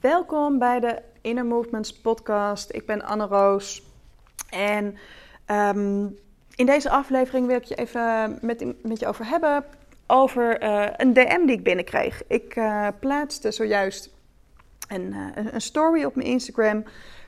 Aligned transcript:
Welkom 0.00 0.58
bij 0.58 0.80
de 0.80 1.02
Inner 1.20 1.46
Movements 1.46 2.00
podcast. 2.00 2.74
Ik 2.74 2.86
ben 2.86 3.02
Anne 3.02 3.26
Roos. 3.26 3.82
En 4.50 4.96
ehm, 5.44 6.06
in 6.54 6.66
deze 6.66 6.90
aflevering 6.90 7.46
wil 7.46 7.56
ik 7.56 7.64
je 7.64 7.74
even 7.74 8.38
met, 8.42 8.64
met 8.82 9.00
je 9.00 9.06
over 9.06 9.26
hebben. 9.26 9.64
Over 10.06 10.58
eh, 10.58 10.86
een 10.96 11.12
DM 11.12 11.46
die 11.46 11.56
ik 11.56 11.64
binnenkreeg. 11.64 12.22
Ik 12.26 12.56
uh, 12.56 12.88
plaatste 13.00 13.50
zojuist 13.50 14.10
een, 14.88 15.12
uh, 15.12 15.52
een 15.52 15.60
story 15.60 16.04
op 16.04 16.14
mijn 16.14 16.28
Instagram. 16.28 16.84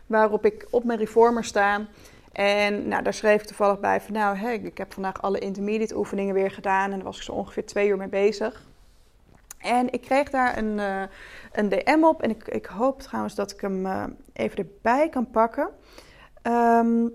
Waarop 0.07 0.45
ik 0.45 0.67
op 0.71 0.85
mijn 0.85 0.99
reformer 0.99 1.45
sta. 1.45 1.87
En 2.33 2.89
nou, 2.89 3.03
daar 3.03 3.15
schreef 3.15 3.41
ik 3.41 3.47
toevallig 3.47 3.81
bij 3.81 4.01
van 4.01 4.13
nou, 4.13 4.39
ik 4.53 4.79
heb 4.79 4.93
vandaag 4.93 5.23
alle 5.23 5.39
intermediate 5.39 5.97
oefeningen 5.97 6.35
weer 6.35 6.51
gedaan. 6.51 6.91
En 6.91 6.97
daar 6.97 7.05
was 7.05 7.17
ik 7.17 7.23
zo 7.23 7.33
ongeveer 7.33 7.67
twee 7.67 7.89
uur 7.89 7.97
mee 7.97 8.09
bezig. 8.09 8.71
En 9.63 9.93
ik 9.93 10.01
kreeg 10.01 10.31
daar 10.31 10.59
een, 10.59 10.79
uh, 10.79 11.03
een 11.53 11.69
DM 11.69 12.05
op. 12.05 12.23
En 12.23 12.31
ik, 12.31 12.49
ik 12.49 12.67
hoop 12.67 13.01
trouwens 13.01 13.35
dat 13.35 13.51
ik 13.51 13.61
hem 13.61 13.87
uh, 13.87 14.05
even 14.33 14.59
erbij 14.59 15.09
kan 15.09 15.31
pakken. 15.31 15.69
Um, 16.43 17.13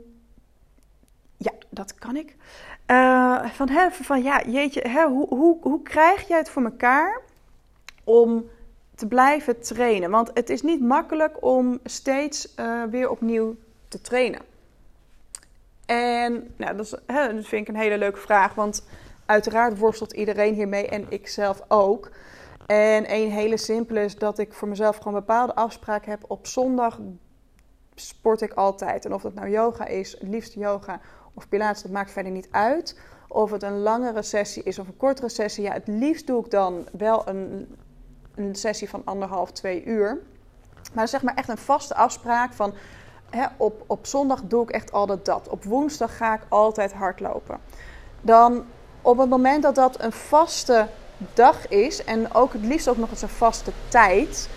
ja, 1.37 1.51
dat 1.69 1.95
kan 1.95 2.15
ik. 2.15 2.35
Uh, 2.87 3.45
van, 3.45 3.69
hè, 3.69 3.91
van 3.91 4.23
ja, 4.23 4.41
jeetje, 4.45 4.81
hè, 4.87 5.07
hoe, 5.07 5.27
hoe, 5.27 5.57
hoe 5.61 5.81
krijg 5.81 6.27
jij 6.27 6.37
het 6.37 6.49
voor 6.49 6.63
elkaar 6.63 7.21
om 8.03 8.49
te 8.95 9.07
blijven 9.07 9.61
trainen? 9.61 10.09
Want 10.09 10.31
het 10.33 10.49
is 10.49 10.61
niet 10.61 10.81
makkelijk 10.81 11.43
om 11.43 11.79
steeds 11.83 12.55
weer 12.89 13.09
opnieuw 13.09 13.55
te 13.87 14.01
trainen. 14.01 14.41
En 15.85 16.53
nou, 16.55 16.75
dat, 16.75 16.85
is, 16.85 16.95
hè, 17.05 17.35
dat 17.35 17.45
vind 17.45 17.67
ik 17.67 17.75
een 17.75 17.81
hele 17.81 17.97
leuke 17.97 18.19
vraag. 18.19 18.53
Want 18.53 18.83
uiteraard 19.27 19.77
worstelt 19.77 20.13
iedereen 20.13 20.53
hiermee 20.53 20.87
en 20.87 21.05
ik 21.09 21.27
zelf 21.27 21.61
ook. 21.67 22.11
En 22.65 23.13
een 23.13 23.31
hele 23.31 23.57
simpele 23.57 24.03
is 24.03 24.15
dat 24.15 24.39
ik 24.39 24.53
voor 24.53 24.67
mezelf 24.67 24.97
gewoon 24.97 25.13
bepaalde 25.13 25.55
afspraken 25.55 26.11
heb. 26.11 26.23
Op 26.27 26.47
zondag 26.47 26.99
sport 27.95 28.41
ik 28.41 28.53
altijd. 28.53 29.05
En 29.05 29.13
of 29.13 29.21
dat 29.21 29.33
nou 29.33 29.49
yoga 29.49 29.85
is, 29.85 30.11
het 30.11 30.29
liefst 30.29 30.53
yoga 30.53 30.99
of 31.33 31.49
pilates, 31.49 31.81
dat 31.81 31.91
maakt 31.91 32.11
verder 32.11 32.31
niet 32.31 32.47
uit. 32.51 32.99
Of 33.27 33.51
het 33.51 33.63
een 33.63 33.79
langere 33.79 34.21
sessie 34.21 34.63
is 34.63 34.79
of 34.79 34.87
een 34.87 34.97
kortere 34.97 35.29
sessie. 35.29 35.63
Ja, 35.63 35.71
het 35.71 35.87
liefst 35.87 36.27
doe 36.27 36.45
ik 36.45 36.51
dan 36.51 36.87
wel 36.97 37.27
een, 37.27 37.75
een 38.35 38.55
sessie 38.55 38.89
van 38.89 39.01
anderhalf, 39.05 39.51
twee 39.51 39.85
uur. 39.85 40.21
Maar 40.93 41.07
zeg 41.07 41.21
maar 41.21 41.35
echt 41.35 41.49
een 41.49 41.57
vaste 41.57 41.95
afspraak 41.95 42.53
van... 42.53 42.73
Op, 43.57 43.83
op 43.87 44.05
zondag 44.05 44.41
doe 44.43 44.63
ik 44.63 44.69
echt 44.69 44.91
altijd 44.91 45.25
dat. 45.25 45.47
Op 45.47 45.63
woensdag 45.63 46.17
ga 46.17 46.33
ik 46.33 46.41
altijd 46.49 46.93
hardlopen. 46.93 47.59
Dan 48.21 48.65
op 49.01 49.17
het 49.17 49.29
moment 49.29 49.63
dat 49.63 49.75
dat 49.75 50.01
een 50.01 50.11
vaste 50.11 50.87
dag 51.33 51.67
is. 51.67 52.03
En 52.03 52.33
ook 52.33 52.53
het 52.53 52.63
liefst 52.63 52.87
ook 52.87 52.97
nog 52.97 53.09
eens 53.09 53.21
een 53.21 53.29
vaste 53.29 53.71
tijd. 53.87 54.49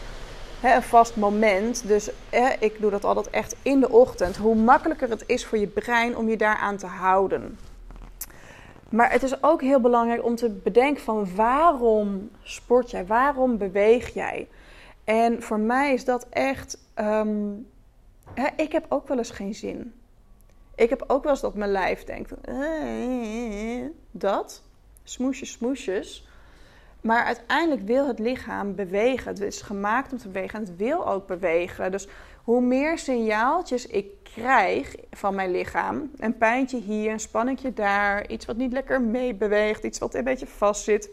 Hè, 0.60 0.74
een 0.74 0.82
vast 0.82 1.16
moment. 1.16 1.86
Dus 1.86 2.10
hè, 2.30 2.48
ik 2.58 2.80
doe 2.80 2.90
dat 2.90 3.04
altijd 3.04 3.30
echt 3.30 3.56
in 3.62 3.80
de 3.80 3.90
ochtend. 3.90 4.36
Hoe 4.36 4.54
makkelijker 4.54 5.10
het 5.10 5.24
is 5.26 5.46
voor 5.46 5.58
je 5.58 5.66
brein 5.66 6.16
om 6.16 6.28
je 6.28 6.36
daaraan 6.36 6.76
te 6.76 6.86
houden. 6.86 7.58
Maar 8.88 9.12
het 9.12 9.22
is 9.22 9.42
ook 9.42 9.60
heel 9.60 9.80
belangrijk 9.80 10.24
om 10.24 10.36
te 10.36 10.48
bedenken 10.48 11.02
van 11.02 11.34
waarom 11.34 12.30
sport 12.42 12.90
jij? 12.90 13.06
Waarom 13.06 13.58
beweeg 13.58 14.14
jij? 14.14 14.48
En 15.04 15.42
voor 15.42 15.58
mij 15.58 15.92
is 15.92 16.04
dat 16.04 16.26
echt... 16.30 16.78
Um, 16.96 17.66
hè, 18.34 18.46
ik 18.56 18.72
heb 18.72 18.86
ook 18.88 19.08
wel 19.08 19.18
eens 19.18 19.30
geen 19.30 19.54
zin. 19.54 19.94
Ik 20.74 20.90
heb 20.90 21.04
ook 21.06 21.22
wel 21.22 21.32
eens 21.32 21.40
dat 21.40 21.54
mijn 21.54 21.70
lijf 21.70 22.04
denkt... 22.04 22.32
Eh, 22.40 23.84
dat? 24.10 24.62
Smoesjes, 25.04 25.50
smoesjes. 25.50 26.28
Maar 27.00 27.24
uiteindelijk 27.24 27.86
wil 27.86 28.06
het 28.06 28.18
lichaam 28.18 28.74
bewegen. 28.74 29.28
Het 29.28 29.40
is 29.40 29.62
gemaakt 29.62 30.12
om 30.12 30.18
te 30.18 30.28
bewegen 30.28 30.58
en 30.58 30.64
het 30.64 30.76
wil 30.76 31.08
ook 31.08 31.26
bewegen. 31.26 31.90
Dus 31.90 32.08
hoe 32.44 32.60
meer 32.60 32.98
signaaltjes 32.98 33.86
ik 33.86 34.06
krijg 34.22 34.94
van 35.10 35.34
mijn 35.34 35.50
lichaam, 35.50 36.10
een 36.16 36.36
pijntje 36.36 36.80
hier, 36.80 37.12
een 37.12 37.20
spanningje 37.20 37.72
daar, 37.72 38.28
iets 38.28 38.46
wat 38.46 38.56
niet 38.56 38.72
lekker 38.72 39.00
meebeweegt, 39.00 39.84
iets 39.84 39.98
wat 39.98 40.14
een 40.14 40.24
beetje 40.24 40.46
vast 40.46 40.84
zit, 40.84 41.10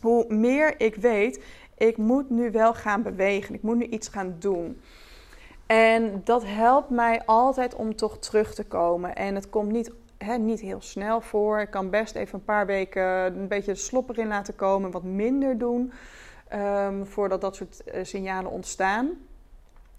hoe 0.00 0.34
meer 0.34 0.80
ik 0.80 0.94
weet, 0.94 1.44
ik 1.76 1.96
moet 1.96 2.30
nu 2.30 2.50
wel 2.50 2.74
gaan 2.74 3.02
bewegen, 3.02 3.54
ik 3.54 3.62
moet 3.62 3.76
nu 3.76 3.84
iets 3.84 4.08
gaan 4.08 4.36
doen. 4.38 4.80
En 5.70 6.20
dat 6.24 6.44
helpt 6.46 6.90
mij 6.90 7.22
altijd 7.26 7.74
om 7.74 7.96
toch 7.96 8.18
terug 8.18 8.54
te 8.54 8.64
komen. 8.64 9.14
En 9.14 9.34
het 9.34 9.50
komt 9.50 9.72
niet 9.72 9.92
niet 10.38 10.60
heel 10.60 10.80
snel 10.80 11.20
voor. 11.20 11.60
Ik 11.60 11.70
kan 11.70 11.90
best 11.90 12.14
even 12.14 12.38
een 12.38 12.44
paar 12.44 12.66
weken 12.66 13.02
een 13.38 13.48
beetje 13.48 13.72
de 13.72 13.78
slop 13.78 14.08
erin 14.08 14.26
laten 14.26 14.56
komen, 14.56 14.90
wat 14.90 15.02
minder 15.02 15.58
doen 15.58 15.92
um, 16.54 17.06
voordat 17.06 17.40
dat 17.40 17.56
soort 17.56 17.82
uh, 17.94 18.04
signalen 18.04 18.50
ontstaan. 18.50 19.08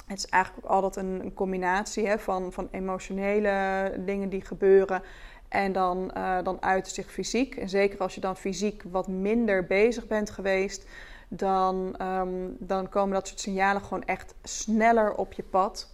Het 0.05 0.17
is 0.17 0.27
eigenlijk 0.27 0.65
ook 0.65 0.71
altijd 0.71 1.05
een, 1.05 1.21
een 1.23 1.33
combinatie 1.33 2.07
hè, 2.07 2.19
van, 2.19 2.51
van 2.51 2.67
emotionele 2.71 3.93
dingen 4.05 4.29
die 4.29 4.45
gebeuren. 4.45 5.01
En 5.47 5.71
dan, 5.71 6.11
uh, 6.17 6.37
dan 6.43 6.61
uit 6.61 6.87
zich 6.87 7.11
fysiek. 7.11 7.55
En 7.55 7.69
zeker 7.69 7.99
als 7.99 8.15
je 8.15 8.21
dan 8.21 8.37
fysiek 8.37 8.83
wat 8.91 9.07
minder 9.07 9.65
bezig 9.65 10.07
bent 10.07 10.29
geweest, 10.29 10.87
dan, 11.33 11.95
um, 12.01 12.55
dan 12.59 12.89
komen 12.89 13.13
dat 13.13 13.27
soort 13.27 13.39
signalen 13.39 13.81
gewoon 13.81 14.03
echt 14.03 14.33
sneller 14.43 15.13
op 15.13 15.33
je 15.33 15.43
pad. 15.43 15.89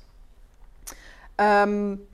Um, 1.35 2.07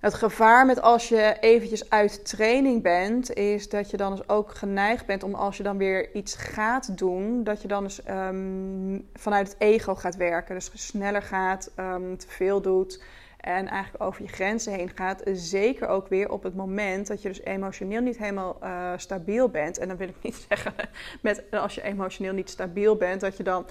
het 0.00 0.14
gevaar 0.14 0.66
met 0.66 0.82
als 0.82 1.08
je 1.08 1.36
eventjes 1.40 1.90
uit 1.90 2.24
training 2.24 2.82
bent, 2.82 3.32
is 3.32 3.68
dat 3.68 3.90
je 3.90 3.96
dan 3.96 4.16
dus 4.16 4.28
ook 4.28 4.54
geneigd 4.54 5.06
bent 5.06 5.22
om 5.22 5.34
als 5.34 5.56
je 5.56 5.62
dan 5.62 5.78
weer 5.78 6.14
iets 6.14 6.34
gaat 6.34 6.98
doen, 6.98 7.44
dat 7.44 7.62
je 7.62 7.68
dan 7.68 7.82
dus 7.82 8.00
um, 8.08 9.08
vanuit 9.14 9.48
het 9.48 9.56
ego 9.58 9.94
gaat 9.94 10.16
werken. 10.16 10.54
Dus 10.54 10.70
sneller 10.74 11.22
gaat, 11.22 11.70
te 12.16 12.26
veel 12.26 12.60
doet 12.60 13.02
en 13.40 13.68
eigenlijk 13.68 14.04
over 14.04 14.22
je 14.22 14.28
grenzen 14.28 14.72
heen 14.72 14.90
gaat. 14.94 15.22
Zeker 15.32 15.88
ook 15.88 16.08
weer 16.08 16.30
op 16.30 16.42
het 16.42 16.54
moment 16.54 17.06
dat 17.06 17.22
je 17.22 17.28
dus 17.28 17.42
emotioneel 17.42 18.00
niet 18.00 18.18
helemaal 18.18 18.58
uh, 18.62 18.92
stabiel 18.96 19.48
bent. 19.48 19.78
En 19.78 19.88
dan 19.88 19.96
wil 19.96 20.08
ik 20.08 20.22
niet 20.22 20.46
zeggen 20.48 20.74
met 21.20 21.42
als 21.50 21.74
je 21.74 21.82
emotioneel 21.82 22.32
niet 22.32 22.50
stabiel 22.50 22.96
bent, 22.96 23.20
dat 23.20 23.36
je 23.36 23.42
dan 23.42 23.66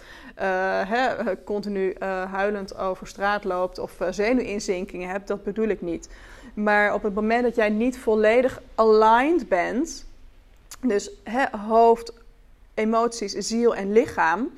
hè, 0.86 1.44
continu 1.44 1.96
uh, 2.00 2.32
huilend 2.32 2.78
over 2.78 3.08
straat 3.08 3.44
loopt 3.44 3.80
of 3.80 3.98
zenuwinzinkingen 4.10 5.10
hebt. 5.10 5.28
Dat 5.28 5.44
bedoel 5.44 5.68
ik 5.68 5.82
niet. 5.82 6.10
Maar 6.54 6.94
op 6.94 7.04
het 7.04 7.14
moment 7.14 7.44
dat 7.44 7.56
jij 7.56 7.70
niet 7.70 7.98
volledig 7.98 8.62
aligned 8.76 9.48
bent, 9.48 10.06
dus 10.82 11.12
hoofd, 11.68 12.14
emoties, 12.74 13.32
ziel 13.32 13.76
en 13.76 13.92
lichaam, 13.92 14.52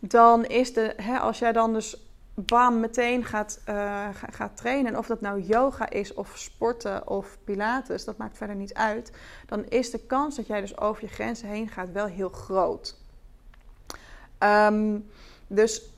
dan 0.00 0.44
is 0.44 0.72
de, 0.72 0.94
als 1.20 1.38
jij 1.38 1.52
dan 1.52 1.72
dus 1.72 2.05
bam, 2.36 2.80
meteen 2.80 3.24
gaat, 3.24 3.60
uh, 3.68 4.08
gaat 4.30 4.56
trainen. 4.56 4.92
En 4.92 4.98
of 4.98 5.06
dat 5.06 5.20
nou 5.20 5.40
yoga 5.40 5.90
is 5.90 6.14
of 6.14 6.32
sporten 6.34 7.08
of 7.08 7.38
pilates, 7.44 8.04
dat 8.04 8.16
maakt 8.16 8.36
verder 8.36 8.56
niet 8.56 8.74
uit. 8.74 9.12
Dan 9.46 9.64
is 9.64 9.90
de 9.90 10.06
kans 10.06 10.36
dat 10.36 10.46
jij 10.46 10.60
dus 10.60 10.78
over 10.78 11.02
je 11.02 11.08
grenzen 11.08 11.48
heen 11.48 11.68
gaat 11.68 11.92
wel 11.92 12.06
heel 12.06 12.28
groot. 12.28 13.00
Um, 14.38 15.10
dus 15.46 15.92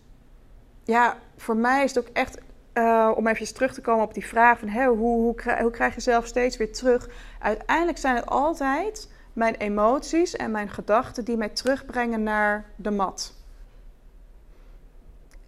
ja, 0.85 1.17
voor 1.37 1.57
mij 1.57 1.85
is 1.85 1.95
het 1.95 2.07
ook 2.07 2.15
echt, 2.15 2.39
uh, 2.75 3.13
om 3.15 3.27
even 3.27 3.55
terug 3.55 3.75
te 3.75 3.81
komen 3.81 4.05
op 4.05 4.15
die 4.15 4.27
vraag 4.27 4.59
van... 4.59 4.69
Hey, 4.69 4.87
hoe, 4.87 4.97
hoe, 4.97 5.35
hoe 5.61 5.71
krijg 5.71 5.95
je 5.95 6.01
zelf 6.01 6.27
steeds 6.27 6.57
weer 6.57 6.73
terug? 6.73 7.09
Uiteindelijk 7.41 7.99
zijn 7.99 8.17
het 8.17 8.27
altijd 8.27 9.11
mijn 9.33 9.55
emoties 9.55 10.37
en 10.37 10.51
mijn 10.51 10.71
gedachten 10.71 11.25
die 11.25 11.37
mij 11.37 11.49
terugbrengen 11.49 12.23
naar 12.23 12.65
de 12.77 12.91
mat. 12.91 13.38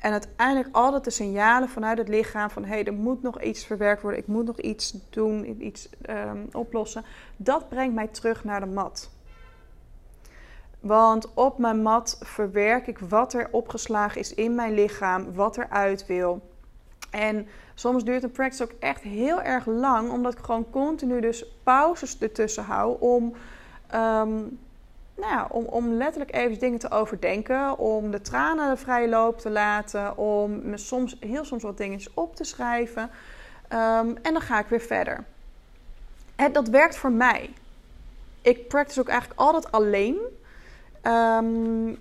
En 0.01 0.13
uiteindelijk 0.13 0.69
altijd 0.73 1.05
de 1.05 1.11
signalen 1.11 1.69
vanuit 1.69 1.99
het 1.99 2.09
lichaam 2.09 2.51
van 2.51 2.65
hé, 2.65 2.69
hey, 2.69 2.85
er 2.85 2.93
moet 2.93 3.23
nog 3.23 3.43
iets 3.43 3.65
verwerkt 3.65 4.03
worden, 4.03 4.21
ik 4.21 4.27
moet 4.27 4.47
nog 4.47 4.61
iets 4.61 4.97
doen, 5.11 5.65
iets 5.65 5.89
um, 6.11 6.49
oplossen. 6.53 7.05
Dat 7.37 7.69
brengt 7.69 7.95
mij 7.95 8.07
terug 8.07 8.45
naar 8.45 8.61
de 8.61 8.67
mat. 8.67 9.11
Want 10.81 11.35
op 11.35 11.59
mijn 11.59 11.83
mat 11.83 12.21
verwerk 12.23 12.87
ik 12.87 12.99
wat 12.99 13.33
er 13.33 13.49
opgeslagen 13.51 14.21
is 14.21 14.35
in 14.35 14.55
mijn 14.55 14.75
lichaam, 14.75 15.35
wat 15.35 15.57
eruit 15.57 16.07
wil. 16.07 16.49
En 17.11 17.47
soms 17.75 18.05
duurt 18.05 18.23
een 18.23 18.31
practice 18.31 18.63
ook 18.63 18.75
echt 18.79 19.03
heel 19.03 19.43
erg 19.43 19.67
lang, 19.67 20.11
omdat 20.11 20.33
ik 20.33 20.45
gewoon 20.45 20.71
continu 20.71 21.21
dus 21.21 21.45
pauzes 21.63 22.19
ertussen 22.19 22.65
hou 22.65 22.97
om 23.01 23.35
um, 23.95 24.59
nou 25.21 25.47
om, 25.51 25.65
om 25.65 25.93
letterlijk 25.93 26.35
even 26.35 26.59
dingen 26.59 26.79
te 26.79 26.91
overdenken, 26.91 27.79
om 27.79 28.11
de 28.11 28.21
tranen 28.21 28.71
de 28.71 28.77
vrije 28.77 29.09
loop 29.09 29.39
te 29.39 29.51
laten, 29.51 30.17
om 30.17 30.71
me 30.71 30.77
soms, 30.77 31.17
heel 31.21 31.45
soms 31.45 31.63
wat 31.63 31.77
dingetjes 31.77 32.15
op 32.15 32.37
te 32.37 32.45
schrijven. 32.45 33.03
Um, 33.03 34.17
en 34.23 34.33
dan 34.33 34.41
ga 34.41 34.59
ik 34.59 34.67
weer 34.67 34.81
verder. 34.81 35.25
Dat 36.53 36.69
werkt 36.69 36.97
voor 36.97 37.13
mij. 37.13 37.51
Ik 38.43 38.69
practice 38.69 39.01
ook 39.01 39.09
eigenlijk 39.09 39.41
altijd 39.41 39.73
alleen. 39.73 40.19
Um, 41.03 41.99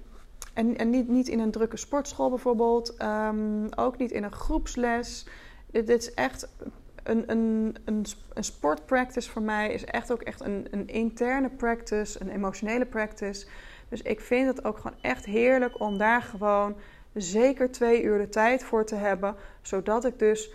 en, 0.53 0.77
en 0.77 0.89
niet, 0.89 1.07
niet 1.07 1.27
in 1.27 1.39
een 1.39 1.51
drukke 1.51 1.77
sportschool 1.77 2.29
bijvoorbeeld. 2.29 3.01
Um, 3.01 3.73
ook 3.75 3.97
niet 3.97 4.11
in 4.11 4.23
een 4.23 4.31
groepsles. 4.31 5.25
Dit 5.71 5.89
is 5.89 6.13
echt 6.13 6.47
een, 7.09 7.23
een, 7.31 7.75
een, 7.85 8.05
een 8.33 8.43
sportpractice 8.43 9.29
voor 9.29 9.41
mij 9.41 9.73
is 9.73 9.85
echt 9.85 10.11
ook 10.11 10.21
echt 10.21 10.41
een, 10.41 10.67
een 10.71 10.87
interne 10.87 11.49
practice, 11.49 12.21
een 12.21 12.29
emotionele 12.29 12.85
practice. 12.85 13.47
Dus 13.89 14.01
ik 14.01 14.21
vind 14.21 14.47
het 14.47 14.63
ook 14.63 14.77
gewoon 14.77 14.97
echt 15.01 15.25
heerlijk 15.25 15.79
om 15.79 15.97
daar 15.97 16.21
gewoon 16.21 16.75
zeker 17.13 17.71
twee 17.71 18.03
uur 18.03 18.17
de 18.17 18.29
tijd 18.29 18.63
voor 18.63 18.85
te 18.85 18.95
hebben, 18.95 19.35
zodat 19.61 20.05
ik 20.05 20.19
dus 20.19 20.53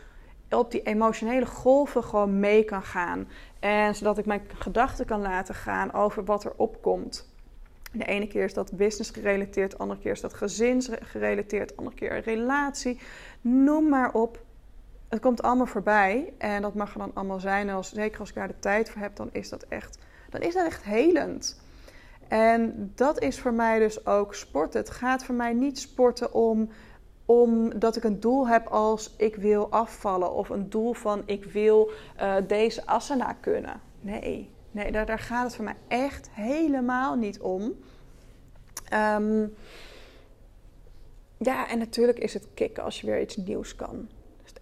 op 0.51 0.71
die 0.71 0.83
emotionele 0.83 1.47
golven 1.47 2.05
gewoon 2.05 2.41
mee 2.41 2.65
kan 2.65 2.83
gaan. 2.83 3.29
En 3.61 3.95
zodat 3.95 4.19
ik 4.19 4.27
mijn 4.27 4.43
gedachten 4.55 5.07
kan 5.07 5.21
laten 5.21 5.55
gaan 5.55 5.93
over 5.93 6.25
wat 6.25 6.45
er 6.45 6.53
opkomt. 6.57 7.33
De 7.93 8.05
ene 8.05 8.27
keer 8.27 8.45
is 8.45 8.55
dat 8.55 8.77
business 8.77 9.11
gerelateerd, 9.11 9.71
de 9.71 9.77
andere 9.77 10.01
keer 10.01 10.13
is 10.13 10.21
dat 10.21 10.35
gezinsgerelateerd, 10.35 11.69
de 11.69 11.77
andere 11.77 11.97
keer 11.97 12.21
relatie. 12.21 13.01
Noem 13.41 13.89
maar 13.89 14.13
op. 14.13 14.43
Het 15.15 15.23
komt 15.23 15.43
allemaal 15.43 15.67
voorbij 15.67 16.33
en 16.39 16.63
dat 16.63 16.75
mag 16.75 16.93
er 16.93 16.99
dan 16.99 17.11
allemaal 17.15 17.41
zijn. 17.41 17.69
En 17.69 17.75
als, 17.75 17.93
zeker 17.93 18.21
als 18.21 18.29
ik 18.29 18.35
daar 18.35 18.49
de 18.49 18.59
tijd 18.59 18.91
voor 18.91 19.01
heb, 19.01 19.17
dan 19.17 19.29
is 19.33 19.49
dat 19.49 19.63
echt, 19.69 19.99
dan 20.31 20.41
is 20.41 20.55
dat 20.55 20.67
echt 20.67 20.83
helend. 20.83 21.61
En 22.29 22.93
dat 22.95 23.21
is 23.21 23.41
voor 23.41 23.53
mij 23.53 23.79
dus 23.79 24.07
ook 24.07 24.35
sporten. 24.35 24.81
Het 24.81 24.91
gaat 24.91 25.25
voor 25.25 25.35
mij 25.35 25.53
niet 25.53 25.79
sporten 25.79 26.33
om 26.33 26.69
omdat 27.25 27.97
ik 27.97 28.05
een 28.05 28.21
doel 28.21 28.49
heb 28.49 28.67
als 28.67 29.15
ik 29.17 29.37
wil 29.37 29.71
afvallen 29.71 30.33
of 30.33 30.49
een 30.49 30.71
doel 30.71 30.93
van 30.93 31.23
ik 31.27 31.45
wil 31.45 31.91
uh, 32.21 32.37
deze 32.47 32.87
asana 32.87 33.33
kunnen. 33.33 33.81
Nee, 34.01 34.51
nee 34.71 34.93
daar, 34.93 35.19
gaat 35.19 35.45
het 35.45 35.55
voor 35.55 35.65
mij 35.65 35.77
echt 35.89 36.31
helemaal 36.31 37.15
niet 37.15 37.41
om. 37.41 37.63
Um, 38.93 39.55
ja, 41.39 41.69
en 41.69 41.79
natuurlijk 41.79 42.19
is 42.19 42.35
het 42.35 42.47
kicken 42.55 42.83
als 42.83 43.01
je 43.01 43.07
weer 43.07 43.21
iets 43.21 43.37
nieuws 43.37 43.77
kan. 43.77 44.09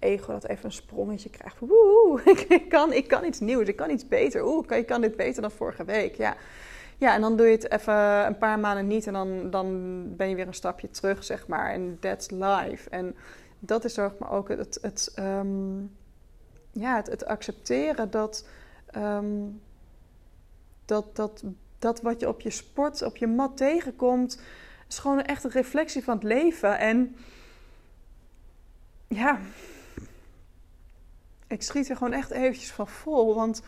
Ego 0.02 0.32
dat 0.32 0.46
even 0.46 0.64
een 0.64 0.72
sprongetje 0.72 1.30
krijgt. 1.30 1.58
Woe, 1.58 2.20
ik 2.48 2.68
kan, 2.68 2.92
ik 2.92 3.08
kan 3.08 3.24
iets 3.24 3.40
nieuws, 3.40 3.68
ik 3.68 3.76
kan 3.76 3.90
iets 3.90 4.08
beter. 4.08 4.46
Oeh, 4.46 4.76
ik 4.76 4.86
kan 4.86 5.00
dit 5.00 5.16
beter 5.16 5.42
dan 5.42 5.50
vorige 5.50 5.84
week. 5.84 6.16
Ja. 6.16 6.36
Ja, 7.02 7.14
en 7.14 7.20
dan 7.20 7.36
doe 7.36 7.46
je 7.46 7.52
het 7.52 7.70
even 7.70 8.26
een 8.26 8.38
paar 8.38 8.58
maanden 8.58 8.86
niet 8.86 9.06
en 9.06 9.12
dan, 9.12 9.50
dan 9.50 10.02
ben 10.16 10.28
je 10.28 10.34
weer 10.34 10.46
een 10.46 10.54
stapje 10.54 10.90
terug, 10.90 11.24
zeg 11.24 11.46
maar. 11.46 11.70
En 11.70 11.96
that's 12.00 12.30
life. 12.30 12.90
En 12.90 13.16
dat 13.58 13.84
is 13.84 13.94
zeg 13.94 14.18
maar 14.18 14.30
ook 14.30 14.48
het, 14.48 14.78
het, 14.82 15.14
um, 15.18 15.96
ja, 16.72 17.02
het, 17.04 17.26
accepteren 17.26 18.10
dat, 18.10 18.48
um, 18.96 19.60
dat, 20.84 21.16
dat, 21.16 21.44
dat 21.78 22.00
wat 22.00 22.20
je 22.20 22.28
op 22.28 22.40
je 22.40 22.50
sport, 22.50 23.02
op 23.02 23.16
je 23.16 23.26
mat 23.26 23.56
tegenkomt, 23.56 24.40
is 24.88 24.98
gewoon 24.98 25.22
echt 25.22 25.44
een 25.44 25.50
reflectie 25.50 26.04
van 26.04 26.14
het 26.14 26.24
leven. 26.24 26.78
En 26.78 27.16
ja, 29.08 29.38
ik 31.52 31.62
schiet 31.62 31.88
er 31.88 31.96
gewoon 31.96 32.12
echt 32.12 32.30
eventjes 32.30 32.72
van 32.72 32.88
vol, 32.88 33.34
want 33.34 33.62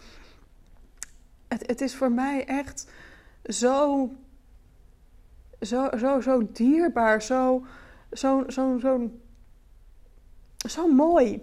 het, 1.49 1.67
het 1.67 1.81
is 1.81 1.95
voor 1.95 2.13
mij 2.13 2.47
echt 2.47 2.91
zo, 3.45 4.11
zo, 5.61 5.89
zo, 5.97 6.21
zo 6.21 6.49
dierbaar, 6.53 7.23
zo, 7.23 7.65
zo, 8.13 8.45
zo, 8.49 8.79
zo, 8.79 9.11
zo 10.69 10.89
mooi. 10.89 11.43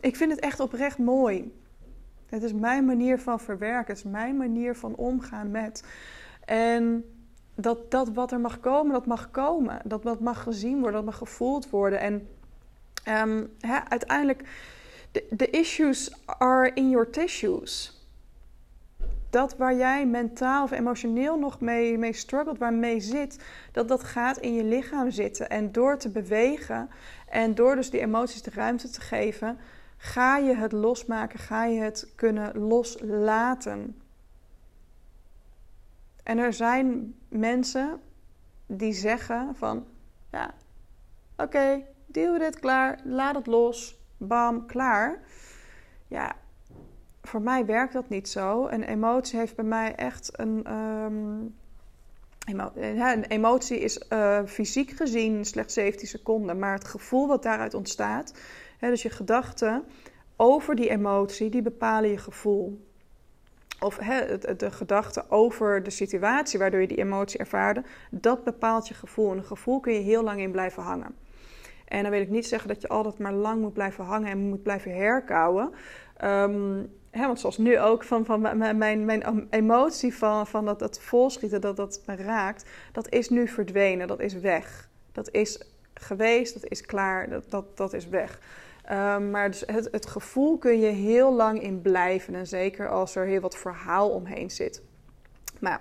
Ik 0.00 0.16
vind 0.16 0.30
het 0.30 0.40
echt 0.40 0.60
oprecht 0.60 0.98
mooi. 0.98 1.60
Het 2.26 2.42
is 2.42 2.52
mijn 2.52 2.84
manier 2.84 3.20
van 3.20 3.40
verwerken, 3.40 3.94
het 3.94 4.04
is 4.04 4.10
mijn 4.10 4.36
manier 4.36 4.76
van 4.76 4.94
omgaan 4.94 5.50
met. 5.50 5.84
En 6.44 7.04
dat, 7.54 7.90
dat 7.90 8.08
wat 8.08 8.32
er 8.32 8.40
mag 8.40 8.60
komen, 8.60 8.92
dat 8.92 9.06
mag 9.06 9.30
komen. 9.30 9.80
Dat 9.84 10.02
wat 10.02 10.20
mag 10.20 10.42
gezien 10.42 10.74
worden, 10.74 10.92
dat 10.92 11.04
mag 11.04 11.16
gevoeld 11.16 11.70
worden. 11.70 12.00
En 12.00 12.28
hè, 13.60 13.88
uiteindelijk, 13.88 14.48
de 15.30 15.50
issues 15.50 16.26
are 16.26 16.70
in 16.74 16.90
your 16.90 17.10
tissues 17.10 18.02
dat 19.32 19.56
waar 19.56 19.74
jij 19.74 20.06
mentaal 20.06 20.62
of 20.64 20.70
emotioneel 20.70 21.38
nog 21.38 21.60
mee, 21.60 21.98
mee 21.98 22.12
struggelt, 22.12 22.58
waar 22.58 22.72
mee 22.72 23.00
zit, 23.00 23.44
dat 23.72 23.88
dat 23.88 24.04
gaat 24.04 24.38
in 24.38 24.54
je 24.54 24.64
lichaam 24.64 25.10
zitten. 25.10 25.50
En 25.50 25.72
door 25.72 25.98
te 25.98 26.08
bewegen 26.08 26.90
en 27.28 27.54
door 27.54 27.74
dus 27.74 27.90
die 27.90 28.00
emoties 28.00 28.42
de 28.42 28.50
ruimte 28.50 28.90
te 28.90 29.00
geven, 29.00 29.58
ga 29.96 30.36
je 30.36 30.54
het 30.54 30.72
losmaken, 30.72 31.38
ga 31.38 31.64
je 31.64 31.80
het 31.80 32.12
kunnen 32.14 32.58
loslaten. 32.58 34.00
En 36.22 36.38
er 36.38 36.52
zijn 36.52 37.14
mensen 37.28 38.00
die 38.66 38.92
zeggen 38.92 39.54
van, 39.56 39.86
ja, 40.30 40.54
oké, 41.32 41.42
okay, 41.42 41.86
deal 42.06 42.38
with 42.38 42.48
it, 42.48 42.60
klaar, 42.60 43.00
laat 43.04 43.34
het 43.34 43.46
los, 43.46 44.01
bam, 44.26 44.66
klaar. 44.66 45.20
Ja, 46.06 46.34
voor 47.22 47.42
mij 47.42 47.66
werkt 47.66 47.92
dat 47.92 48.08
niet 48.08 48.28
zo. 48.28 48.66
Een 48.68 48.82
emotie 48.82 49.38
heeft 49.38 49.56
bij 49.56 49.64
mij 49.64 49.94
echt 49.94 50.30
een. 50.32 50.72
Um, 50.72 51.54
een 52.74 53.24
emotie 53.24 53.78
is 53.78 54.00
uh, 54.12 54.40
fysiek 54.46 54.90
gezien 54.90 55.44
slechts 55.44 55.74
17 55.74 56.08
seconden, 56.08 56.58
maar 56.58 56.72
het 56.72 56.88
gevoel 56.88 57.28
wat 57.28 57.42
daaruit 57.42 57.74
ontstaat, 57.74 58.34
hè, 58.78 58.88
dus 58.88 59.02
je 59.02 59.10
gedachten 59.10 59.84
over 60.36 60.74
die 60.74 60.90
emotie, 60.90 61.50
die 61.50 61.62
bepalen 61.62 62.10
je 62.10 62.18
gevoel. 62.18 62.86
Of 63.80 63.98
hè, 63.98 64.38
de, 64.38 64.56
de 64.56 64.70
gedachte 64.70 65.30
over 65.30 65.82
de 65.82 65.90
situatie 65.90 66.58
waardoor 66.58 66.80
je 66.80 66.86
die 66.86 66.98
emotie 66.98 67.38
ervaarde, 67.38 67.82
dat 68.10 68.44
bepaalt 68.44 68.88
je 68.88 68.94
gevoel. 68.94 69.30
En 69.30 69.36
een 69.36 69.44
gevoel 69.44 69.80
kun 69.80 69.92
je 69.92 70.00
heel 70.00 70.22
lang 70.22 70.40
in 70.40 70.50
blijven 70.50 70.82
hangen. 70.82 71.14
En 71.92 72.02
dan 72.02 72.10
wil 72.10 72.20
ik 72.20 72.28
niet 72.28 72.46
zeggen 72.46 72.68
dat 72.68 72.80
je 72.80 72.88
altijd 72.88 73.18
maar 73.18 73.32
lang 73.32 73.60
moet 73.60 73.72
blijven 73.72 74.04
hangen 74.04 74.30
en 74.30 74.38
moet 74.38 74.62
blijven 74.62 74.94
herkauwen. 74.94 75.72
Um, 76.24 76.92
hè, 77.10 77.26
want 77.26 77.40
zoals 77.40 77.58
nu 77.58 77.80
ook, 77.80 78.04
van, 78.04 78.24
van 78.24 78.40
mijn, 78.40 78.78
mijn, 78.78 79.04
mijn 79.04 79.46
emotie 79.50 80.14
van, 80.14 80.46
van 80.46 80.64
dat, 80.64 80.78
dat 80.78 81.00
volschieten, 81.00 81.60
dat 81.60 81.76
dat 81.76 82.02
me 82.06 82.16
raakt, 82.16 82.64
dat 82.92 83.12
is 83.12 83.28
nu 83.28 83.48
verdwenen, 83.48 84.06
dat 84.06 84.20
is 84.20 84.34
weg. 84.34 84.88
Dat 85.12 85.30
is 85.30 85.62
geweest, 85.94 86.54
dat 86.54 86.70
is 86.70 86.80
klaar, 86.80 87.28
dat, 87.30 87.50
dat, 87.50 87.76
dat 87.76 87.92
is 87.92 88.08
weg. 88.08 88.40
Um, 88.90 89.30
maar 89.30 89.50
dus 89.50 89.62
het, 89.66 89.88
het 89.90 90.06
gevoel 90.06 90.58
kun 90.58 90.80
je 90.80 90.90
heel 90.90 91.34
lang 91.34 91.62
in 91.62 91.82
blijven. 91.82 92.34
En 92.34 92.46
zeker 92.46 92.88
als 92.88 93.14
er 93.14 93.26
heel 93.26 93.40
wat 93.40 93.56
verhaal 93.56 94.10
omheen 94.10 94.50
zit. 94.50 94.82
Maar 95.60 95.80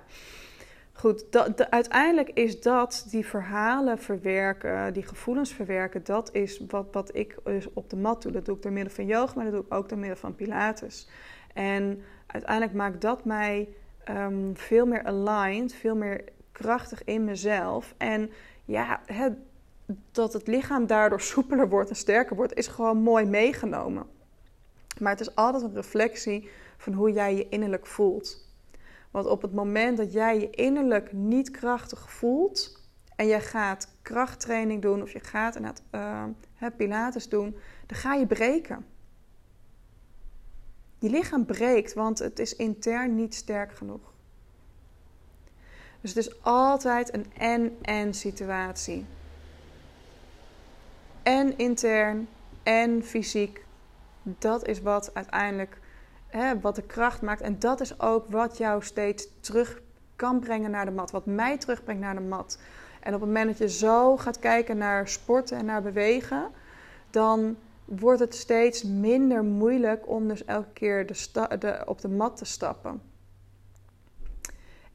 goed, 1.01 1.25
uiteindelijk 1.69 2.29
is 2.29 2.61
dat, 2.61 3.05
die 3.09 3.25
verhalen 3.25 3.99
verwerken, 3.99 4.93
die 4.93 5.03
gevoelens 5.03 5.53
verwerken, 5.53 6.03
dat 6.03 6.33
is 6.33 6.63
wat, 6.67 6.87
wat 6.91 7.15
ik 7.15 7.37
dus 7.43 7.73
op 7.73 7.89
de 7.89 7.95
mat 7.95 8.21
doe. 8.21 8.31
Dat 8.31 8.45
doe 8.45 8.55
ik 8.55 8.61
door 8.61 8.71
middel 8.71 8.93
van 8.93 9.05
yoga, 9.05 9.33
maar 9.35 9.43
dat 9.43 9.53
doe 9.53 9.63
ik 9.63 9.73
ook 9.73 9.89
door 9.89 9.97
middel 9.97 10.17
van 10.17 10.35
pilates. 10.35 11.09
En 11.53 12.03
uiteindelijk 12.25 12.73
maakt 12.73 13.01
dat 13.01 13.25
mij 13.25 13.69
um, 14.09 14.51
veel 14.57 14.85
meer 14.85 15.03
aligned, 15.03 15.73
veel 15.73 15.95
meer 15.95 16.23
krachtig 16.51 17.03
in 17.03 17.23
mezelf. 17.23 17.93
En 17.97 18.31
ja, 18.65 19.01
het, 19.05 19.33
dat 20.11 20.33
het 20.33 20.47
lichaam 20.47 20.87
daardoor 20.87 21.21
soepeler 21.31 21.69
wordt 21.69 21.89
en 21.89 21.95
sterker 21.95 22.35
wordt, 22.35 22.57
is 22.57 22.67
gewoon 22.67 22.97
mooi 22.97 23.25
meegenomen. 23.25 24.05
Maar 24.99 25.11
het 25.11 25.21
is 25.21 25.35
altijd 25.35 25.63
een 25.63 25.75
reflectie 25.75 26.49
van 26.77 26.93
hoe 26.93 27.11
jij 27.11 27.35
je 27.35 27.49
innerlijk 27.49 27.87
voelt. 27.87 28.49
Want 29.11 29.25
op 29.25 29.41
het 29.41 29.53
moment 29.53 29.97
dat 29.97 30.13
jij 30.13 30.39
je 30.39 30.49
innerlijk 30.49 31.13
niet 31.13 31.51
krachtig 31.51 32.11
voelt 32.11 32.79
en 33.15 33.27
je 33.27 33.39
gaat 33.39 33.87
krachttraining 34.01 34.81
doen 34.81 35.01
of 35.01 35.11
je 35.11 35.19
gaat 35.19 35.55
inderdaad 35.55 35.83
uh, 36.59 36.67
pilates 36.77 37.29
doen, 37.29 37.55
dan 37.85 37.97
ga 37.97 38.13
je 38.13 38.25
breken. 38.25 38.85
Je 40.99 41.09
lichaam 41.09 41.45
breekt, 41.45 41.93
want 41.93 42.19
het 42.19 42.39
is 42.39 42.55
intern 42.55 43.15
niet 43.15 43.35
sterk 43.35 43.73
genoeg. 43.73 44.13
Dus 46.01 46.13
het 46.13 46.25
is 46.25 46.43
altijd 46.43 47.13
een 47.13 47.25
en-en 47.37 48.13
situatie. 48.13 49.05
En 51.23 51.57
intern 51.57 52.27
en 52.63 53.03
fysiek. 53.03 53.65
Dat 54.23 54.67
is 54.67 54.81
wat 54.81 55.13
uiteindelijk 55.13 55.79
wat 56.61 56.75
de 56.75 56.81
kracht 56.81 57.21
maakt. 57.21 57.41
En 57.41 57.59
dat 57.59 57.81
is 57.81 57.99
ook 57.99 58.25
wat 58.29 58.57
jou 58.57 58.83
steeds 58.83 59.27
terug 59.39 59.81
kan 60.15 60.39
brengen 60.39 60.71
naar 60.71 60.85
de 60.85 60.91
mat. 60.91 61.11
Wat 61.11 61.25
mij 61.25 61.57
terugbrengt 61.57 62.01
naar 62.01 62.15
de 62.15 62.21
mat. 62.21 62.59
En 62.99 63.13
op 63.13 63.19
het 63.19 63.29
moment 63.29 63.47
dat 63.47 63.57
je 63.57 63.77
zo 63.77 64.17
gaat 64.17 64.39
kijken 64.39 64.77
naar 64.77 65.07
sporten 65.07 65.57
en 65.57 65.65
naar 65.65 65.81
bewegen, 65.81 66.49
dan 67.09 67.57
wordt 67.85 68.19
het 68.19 68.35
steeds 68.35 68.83
minder 68.83 69.43
moeilijk 69.43 70.09
om 70.09 70.27
dus 70.27 70.45
elke 70.45 70.73
keer 70.73 71.07
de, 71.59 71.81
op 71.85 72.01
de 72.01 72.09
mat 72.09 72.37
te 72.37 72.45
stappen. 72.45 73.01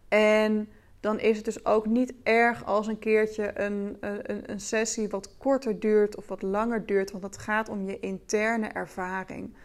En 0.08 0.68
dan 1.00 1.20
is 1.20 1.36
het 1.36 1.44
dus 1.44 1.64
ook 1.64 1.86
niet 1.86 2.14
erg 2.22 2.64
als 2.64 2.86
een 2.86 2.98
keertje 2.98 3.60
een, 3.60 3.96
een, 4.00 4.50
een 4.50 4.60
sessie 4.60 5.08
wat 5.08 5.36
korter 5.38 5.80
duurt 5.80 6.16
of 6.16 6.28
wat 6.28 6.42
langer 6.42 6.86
duurt, 6.86 7.10
want 7.10 7.24
het 7.24 7.38
gaat 7.38 7.68
om 7.68 7.86
je 7.88 8.00
interne 8.00 8.66
ervaring. 8.66 9.56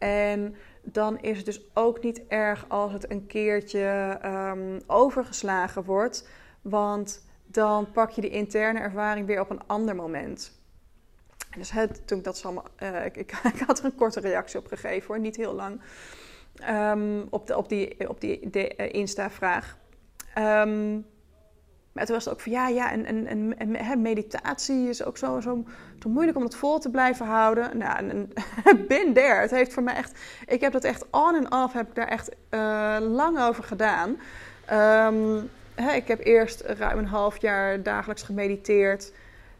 En 0.00 0.56
dan 0.82 1.20
is 1.20 1.36
het 1.36 1.46
dus 1.46 1.60
ook 1.74 2.02
niet 2.02 2.26
erg 2.28 2.64
als 2.68 2.92
het 2.92 3.10
een 3.10 3.26
keertje 3.26 4.18
um, 4.24 4.80
overgeslagen 4.86 5.84
wordt, 5.84 6.28
want 6.62 7.24
dan 7.46 7.90
pak 7.90 8.10
je 8.10 8.20
die 8.20 8.30
interne 8.30 8.78
ervaring 8.78 9.26
weer 9.26 9.40
op 9.40 9.50
een 9.50 9.66
ander 9.66 9.96
moment. 9.96 10.58
Dus 11.56 11.70
het, 11.70 12.06
toen 12.06 12.18
ik 12.18 12.24
dat 12.24 12.44
allemaal, 12.44 12.66
uh, 12.82 13.04
ik, 13.04 13.16
ik, 13.16 13.40
ik, 13.54 13.60
had 13.66 13.78
er 13.78 13.84
een 13.84 13.94
korte 13.94 14.20
reactie 14.20 14.58
op 14.58 14.66
gegeven 14.66 15.06
hoor, 15.06 15.20
niet 15.20 15.36
heel 15.36 15.54
lang. 15.54 15.80
Um, 16.68 17.26
op, 17.30 17.46
de, 17.46 17.56
op 17.56 17.68
die, 17.68 18.08
op 18.08 18.20
die 18.20 18.50
de, 18.50 18.74
uh, 18.76 18.92
Insta-vraag. 18.92 19.76
Um, 20.38 21.06
Maar 22.00 22.08
toen 22.08 22.18
was 22.18 22.28
het 22.28 22.34
ook 22.34 22.40
van 22.40 22.52
ja, 22.52 22.68
ja, 22.68 22.92
en, 22.92 23.04
en, 23.04 23.26
en, 23.58 23.76
en 23.76 24.02
meditatie 24.02 24.88
is 24.88 25.04
ook 25.04 25.18
zo, 25.18 25.40
zo, 25.40 25.64
moeilijk 26.06 26.36
om 26.36 26.42
het 26.42 26.54
vol 26.54 26.78
te 26.78 26.90
blijven 26.90 27.26
houden. 27.26 27.78
Nou, 27.78 28.08
en, 28.08 28.32
bin 28.88 29.12
there. 29.14 29.40
Het 29.40 29.50
heeft 29.50 29.72
voor 29.72 29.82
mij 29.82 29.94
echt, 29.94 30.18
ik 30.46 30.60
heb 30.60 30.72
dat 30.72 30.84
echt 30.84 31.04
on 31.10 31.34
en 31.34 31.52
off, 31.52 31.72
heb 31.72 31.88
ik 31.88 31.94
daar 31.94 32.08
echt 32.08 32.30
uh, 32.50 32.96
lang 33.00 33.40
over 33.40 33.64
gedaan. 33.64 34.08
Um, 34.72 35.50
hè, 35.74 35.92
ik 35.92 36.08
heb 36.08 36.24
eerst 36.24 36.60
ruim 36.60 36.98
een 36.98 37.06
half 37.06 37.40
jaar 37.40 37.82
dagelijks 37.82 38.22
gemediteerd. 38.22 39.12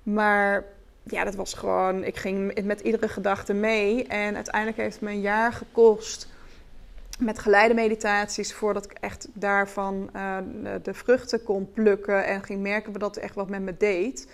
Maar 0.03 0.65
ja, 1.03 1.25
dat 1.25 1.35
was 1.35 1.55
gewoon, 1.55 2.05
ik 2.05 2.17
ging 2.17 2.65
met 2.65 2.81
iedere 2.81 3.09
gedachte 3.09 3.53
mee. 3.53 4.07
En 4.07 4.35
uiteindelijk 4.35 4.77
heeft 4.77 4.95
het 4.95 5.03
me 5.03 5.11
een 5.11 5.21
jaar 5.21 5.53
gekost 5.53 6.29
met 7.21 7.39
geleide 7.39 7.75
meditaties 7.75 8.55
voordat 8.55 8.85
ik 8.85 8.93
echt 8.93 9.29
daarvan 9.33 10.11
uh, 10.17 10.39
de 10.83 10.95
vruchten 10.95 11.43
kon 11.43 11.71
plukken 11.71 12.27
en 12.27 12.43
ging 12.43 12.63
merken 12.63 12.93
dat 12.93 13.15
het 13.15 13.25
echt 13.25 13.35
wat 13.35 13.49
met 13.49 13.63
me 13.63 13.77
deed. 13.77 14.33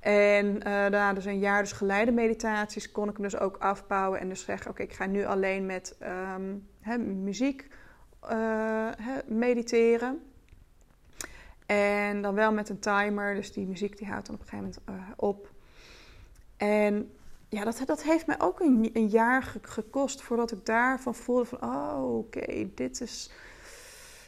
En 0.00 0.46
uh, 0.46 0.62
daarna 0.62 1.12
dus 1.12 1.24
een 1.24 1.38
jaar 1.38 1.62
dus 1.62 1.72
geleide 1.72 2.12
meditaties 2.12 2.90
kon 2.90 3.08
ik 3.08 3.16
hem 3.16 3.22
dus 3.22 3.38
ook 3.38 3.56
afbouwen 3.56 4.20
en 4.20 4.28
dus 4.28 4.44
zeggen, 4.44 4.70
oké, 4.70 4.82
ik 4.82 4.92
ga 4.92 5.06
nu 5.06 5.24
alleen 5.24 5.66
met 5.66 5.96
um, 6.86 7.24
muziek 7.24 7.68
uh, 8.30 8.88
mediteren. 9.26 10.22
En 11.66 12.22
dan 12.22 12.34
wel 12.34 12.52
met 12.52 12.68
een 12.68 12.78
timer, 12.78 13.34
dus 13.34 13.52
die 13.52 13.66
muziek 13.66 13.98
die 13.98 14.06
houdt 14.06 14.26
dan 14.26 14.34
op 14.34 14.40
een 14.40 14.48
gegeven 14.48 14.82
moment 14.86 15.16
op. 15.16 15.50
En 16.56 17.10
ja, 17.48 17.64
dat, 17.64 17.82
dat 17.86 18.02
heeft 18.02 18.26
mij 18.26 18.40
ook 18.40 18.60
een, 18.60 18.90
een 18.92 19.08
jaar 19.08 19.54
gekost 19.62 20.22
voordat 20.22 20.52
ik 20.52 20.66
daarvan 20.66 21.14
voelde 21.14 21.44
van, 21.44 21.62
oh 21.62 22.16
oké, 22.16 22.68
dit 22.74 23.00
is... 23.00 23.30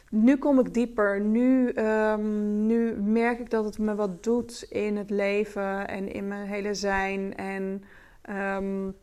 Nu 0.09 0.37
kom 0.37 0.59
ik 0.59 0.73
dieper. 0.73 1.21
Nu, 1.21 1.67
um, 1.75 2.65
nu 2.65 2.93
merk 3.01 3.39
ik 3.39 3.49
dat 3.49 3.65
het 3.65 3.77
me 3.77 3.95
wat 3.95 4.23
doet 4.23 4.65
in 4.69 4.97
het 4.97 5.09
leven 5.09 5.87
en 5.87 6.13
in 6.13 6.27
mijn 6.27 6.47
hele 6.47 6.73
zijn. 6.73 7.35
En 7.35 7.83
um, 8.29 8.95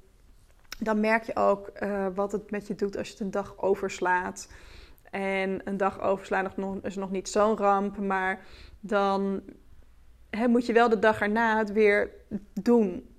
dan 0.79 1.01
merk 1.01 1.23
je 1.23 1.37
ook 1.37 1.71
uh, 1.83 2.07
wat 2.15 2.33
het 2.33 2.51
met 2.51 2.67
je 2.67 2.75
doet 2.75 2.97
als 2.97 3.07
je 3.07 3.13
het 3.13 3.23
een 3.23 3.31
dag 3.31 3.55
overslaat. 3.59 4.49
En 5.11 5.61
een 5.65 5.77
dag 5.77 6.01
overslaan 6.01 6.83
is 6.83 6.97
nog 6.97 7.11
niet 7.11 7.29
zo'n 7.29 7.57
ramp, 7.57 7.99
maar 7.99 8.45
dan 8.81 9.43
moet 10.49 10.67
je 10.67 10.73
wel 10.73 10.89
de 10.89 10.99
dag 10.99 11.21
erna 11.21 11.59
het 11.59 11.73
weer 11.73 12.11
doen. 12.53 13.18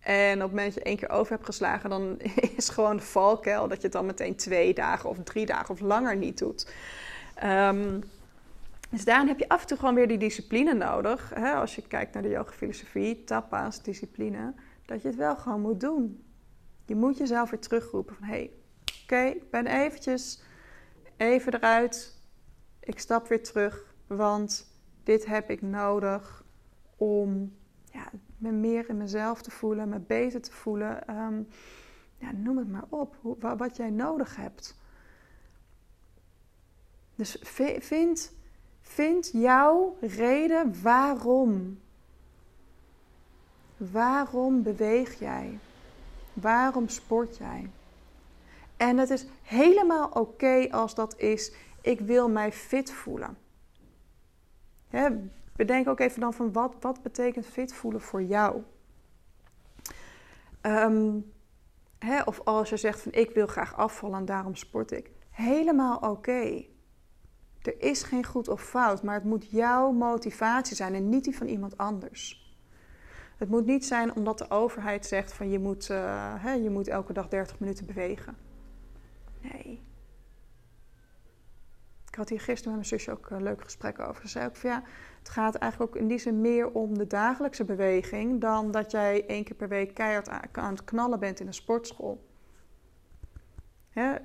En 0.00 0.34
op 0.34 0.40
het 0.40 0.50
moment 0.50 0.74
dat 0.74 0.82
je 0.82 0.88
één 0.88 0.96
keer 0.96 1.10
over 1.10 1.32
hebt 1.32 1.44
geslagen, 1.44 1.90
dan 1.90 2.16
is 2.56 2.68
gewoon 2.68 2.96
de 2.96 3.02
valkuil 3.02 3.68
dat 3.68 3.76
je 3.76 3.82
het 3.82 3.92
dan 3.92 4.06
meteen 4.06 4.36
twee 4.36 4.74
dagen 4.74 5.08
of 5.08 5.16
drie 5.24 5.46
dagen 5.46 5.70
of 5.70 5.80
langer 5.80 6.16
niet 6.16 6.38
doet. 6.38 6.72
Um, 7.44 8.02
dus 8.90 9.04
daarom 9.04 9.28
heb 9.28 9.38
je 9.38 9.48
af 9.48 9.60
en 9.60 9.66
toe 9.66 9.78
gewoon 9.78 9.94
weer 9.94 10.08
die 10.08 10.18
discipline 10.18 10.74
nodig. 10.74 11.30
Hè? 11.34 11.52
Als 11.54 11.74
je 11.74 11.82
kijkt 11.82 12.14
naar 12.14 12.22
de 12.22 12.28
yoga-filosofie, 12.28 13.24
tapas, 13.24 13.82
discipline, 13.82 14.54
dat 14.86 15.02
je 15.02 15.08
het 15.08 15.16
wel 15.16 15.36
gewoon 15.36 15.60
moet 15.60 15.80
doen. 15.80 16.24
Je 16.86 16.94
moet 16.94 17.18
jezelf 17.18 17.50
weer 17.50 17.60
terugroepen 17.60 18.14
van, 18.14 18.26
hé, 18.26 18.32
hey, 18.32 18.50
oké, 19.02 19.36
ik 19.36 19.50
ben 19.50 19.66
eventjes 19.66 20.42
even 21.16 21.54
eruit. 21.54 22.20
Ik 22.80 22.98
stap 22.98 23.28
weer 23.28 23.42
terug, 23.42 23.94
want 24.06 24.66
dit 25.02 25.26
heb 25.26 25.50
ik 25.50 25.62
nodig 25.62 26.44
om 26.96 27.56
ja, 27.92 28.10
me 28.38 28.50
meer 28.50 28.88
in 28.88 28.96
mezelf 28.96 29.42
te 29.42 29.50
voelen, 29.50 29.88
me 29.88 29.98
beter 29.98 30.40
te 30.40 30.52
voelen. 30.52 31.16
Um, 31.16 31.48
ja, 32.18 32.32
noem 32.32 32.58
het 32.58 32.70
maar 32.70 32.84
op, 32.88 33.16
wat 33.56 33.76
jij 33.76 33.90
nodig 33.90 34.36
hebt. 34.36 34.76
Dus 37.14 37.36
vind, 37.80 38.32
vind 38.80 39.30
jouw 39.32 39.96
reden 40.00 40.82
waarom. 40.82 41.80
Waarom 43.76 44.62
beweeg 44.62 45.18
jij? 45.18 45.58
Waarom 46.32 46.88
sport 46.88 47.36
jij? 47.36 47.70
En 48.76 48.98
het 48.98 49.10
is 49.10 49.26
helemaal 49.42 50.08
oké 50.08 50.68
als 50.70 50.94
dat 50.94 51.18
is, 51.18 51.52
ik 51.80 52.00
wil 52.00 52.28
mij 52.28 52.52
fit 52.52 52.92
voelen. 52.92 53.36
Bedenk 55.58 55.88
ook 55.88 56.00
even 56.00 56.20
dan 56.20 56.34
van 56.34 56.52
wat, 56.52 56.74
wat 56.80 57.02
betekent 57.02 57.46
fit 57.46 57.72
voelen 57.72 58.00
voor 58.00 58.22
jou? 58.22 58.62
Um, 60.62 61.32
of 62.24 62.40
als 62.44 62.68
je 62.68 62.76
zegt 62.76 63.02
van 63.02 63.12
ik 63.12 63.30
wil 63.30 63.46
graag 63.46 63.76
afvallen 63.76 64.18
en 64.18 64.24
daarom 64.24 64.54
sport 64.54 64.90
ik. 64.90 65.10
Helemaal 65.30 65.96
oké. 65.96 66.64
Er 67.62 67.80
is 67.82 68.02
geen 68.02 68.24
goed 68.24 68.48
of 68.48 68.62
fout, 68.62 69.02
maar 69.02 69.14
het 69.14 69.24
moet 69.24 69.50
jouw 69.50 69.90
motivatie 69.92 70.76
zijn 70.76 70.94
en 70.94 71.08
niet 71.08 71.24
die 71.24 71.36
van 71.36 71.46
iemand 71.46 71.76
anders. 71.76 72.54
Het 73.36 73.48
moet 73.48 73.66
niet 73.66 73.84
zijn 73.84 74.14
omdat 74.14 74.38
de 74.38 74.50
overheid 74.50 75.06
zegt 75.06 75.32
van 75.32 75.50
je 75.50 75.58
moet, 75.58 75.88
uh, 75.88 76.62
je 76.62 76.70
moet 76.70 76.88
elke 76.88 77.12
dag 77.12 77.28
30 77.28 77.58
minuten 77.58 77.86
bewegen. 77.86 78.36
Nee. 79.40 79.82
Ik 82.08 82.14
had 82.14 82.28
hier 82.28 82.40
gisteren 82.40 82.78
met 82.78 82.88
mijn 82.88 83.00
zusje 83.00 83.12
ook 83.12 83.30
een 83.30 83.42
leuk 83.42 83.62
gesprek 83.62 83.98
over. 83.98 84.22
Ze 84.22 84.28
zei 84.28 84.46
ook 84.46 84.56
van 84.56 84.70
ja, 84.70 84.82
het 85.28 85.36
gaat 85.36 85.54
eigenlijk 85.54 85.94
ook 85.94 86.00
in 86.00 86.08
die 86.08 86.18
zin 86.18 86.40
meer 86.40 86.70
om 86.70 86.98
de 86.98 87.06
dagelijkse 87.06 87.64
beweging 87.64 88.40
dan 88.40 88.70
dat 88.70 88.90
jij 88.90 89.24
één 89.26 89.44
keer 89.44 89.56
per 89.56 89.68
week 89.68 89.94
keihard 89.94 90.28
aan 90.52 90.72
het 90.72 90.84
knallen 90.84 91.20
bent 91.20 91.40
in 91.40 91.46
een 91.46 91.54
sportschool. 91.54 92.26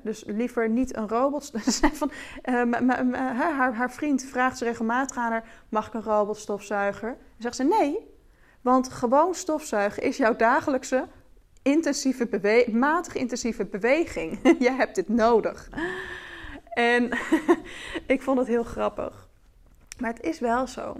dus 0.03 0.23
liever 0.25 0.69
niet 0.69 0.95
een 0.95 1.07
robot. 1.07 1.51
van, 1.99 2.11
uh, 2.43 2.73
haar, 3.13 3.73
haar, 3.73 3.91
vriend 3.91 4.23
vraagt 4.23 4.57
ze 4.57 4.63
regelmatig 4.63 5.17
aan 5.17 5.31
haar: 5.31 5.65
mag 5.69 5.87
ik 5.87 5.93
een 5.93 6.03
robotstofzuiger? 6.03 7.09
Dan 7.09 7.17
zegt 7.37 7.55
ze 7.55 7.63
nee, 7.63 8.15
want 8.61 8.89
gewoon 8.89 9.33
stofzuigen 9.33 10.03
is 10.03 10.17
jouw 10.17 10.35
dagelijkse 10.35 11.07
intensieve 11.61 12.27
bewe 12.27 12.65
matig 12.71 13.15
intensieve 13.15 13.65
beweging. 13.65 14.39
Jij 14.59 14.75
hebt 14.75 14.95
dit 14.95 15.09
nodig. 15.09 15.69
En 16.73 17.09
ik 18.13 18.21
vond 18.21 18.37
het 18.37 18.47
heel 18.47 18.63
grappig. 18.63 19.22
Maar 20.03 20.13
het 20.13 20.23
is 20.23 20.39
wel 20.39 20.67
zo. 20.67 20.95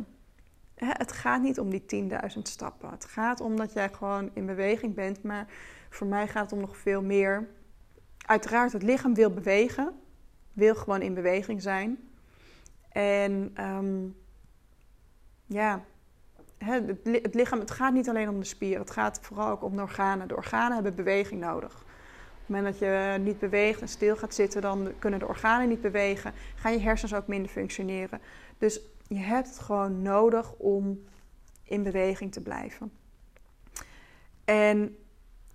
Het 0.76 1.12
gaat 1.12 1.42
niet 1.42 1.60
om 1.60 1.70
die 1.70 2.10
10.000 2.36 2.42
stappen. 2.42 2.90
Het 2.90 3.06
gaat 3.06 3.42
om 3.42 3.56
dat 3.56 3.74
jij 3.74 3.90
gewoon 3.90 4.30
in 4.34 4.46
beweging 4.46 4.96
bent. 4.96 5.24
Maar 5.24 5.48
voor 5.90 6.08
mij 6.08 6.28
gaat 6.28 6.44
het 6.44 6.52
om 6.54 6.60
nog 6.60 6.78
veel 6.78 7.02
meer. 7.02 7.48
Uiteraard, 8.26 8.74
het 8.74 8.84
lichaam 8.84 9.14
wil 9.14 9.30
bewegen. 9.30 9.94
Wil 10.54 10.76
gewoon 10.76 11.02
in 11.02 11.14
beweging 11.14 11.62
zijn. 11.62 12.10
En 12.92 13.56
um, 13.60 14.16
ja, 15.46 15.84
het 16.58 17.34
lichaam, 17.34 17.60
het 17.60 17.72
gaat 17.72 17.94
niet 17.94 18.10
alleen 18.10 18.30
om 18.30 18.40
de 18.40 18.46
spieren, 18.46 18.82
het 18.82 18.92
gaat 18.92 19.20
vooral 19.22 19.50
ook 19.50 19.64
om 19.64 19.76
de 19.76 19.82
organen. 19.82 20.28
De 20.28 20.36
organen 20.36 20.74
hebben 20.74 20.96
beweging 20.96 21.42
nodig. 21.42 21.74
Op 21.74 22.40
het 22.40 22.48
moment 22.48 22.80
dat 22.80 22.90
je 22.90 23.18
niet 23.20 23.40
beweegt 23.40 23.82
en 23.82 23.88
stil 23.88 24.16
gaat 24.16 24.34
zitten, 24.34 24.62
dan 24.62 24.92
kunnen 25.00 25.20
de 25.20 25.28
organen 25.28 25.70
niet 25.70 25.82
bewegen. 25.82 26.34
Gaan 26.56 26.74
je 26.74 26.80
hersens 26.80 27.14
ook 27.14 27.28
minder 27.28 27.52
functioneren. 27.52 28.22
Dus 28.58 28.82
je 29.14 29.20
hebt 29.20 29.48
het 29.48 29.60
gewoon 29.60 30.02
nodig 30.02 30.54
om 30.54 31.04
in 31.64 31.84
beweging 31.84 32.32
te 32.32 32.42
blijven. 32.42 32.92
En 34.46 34.98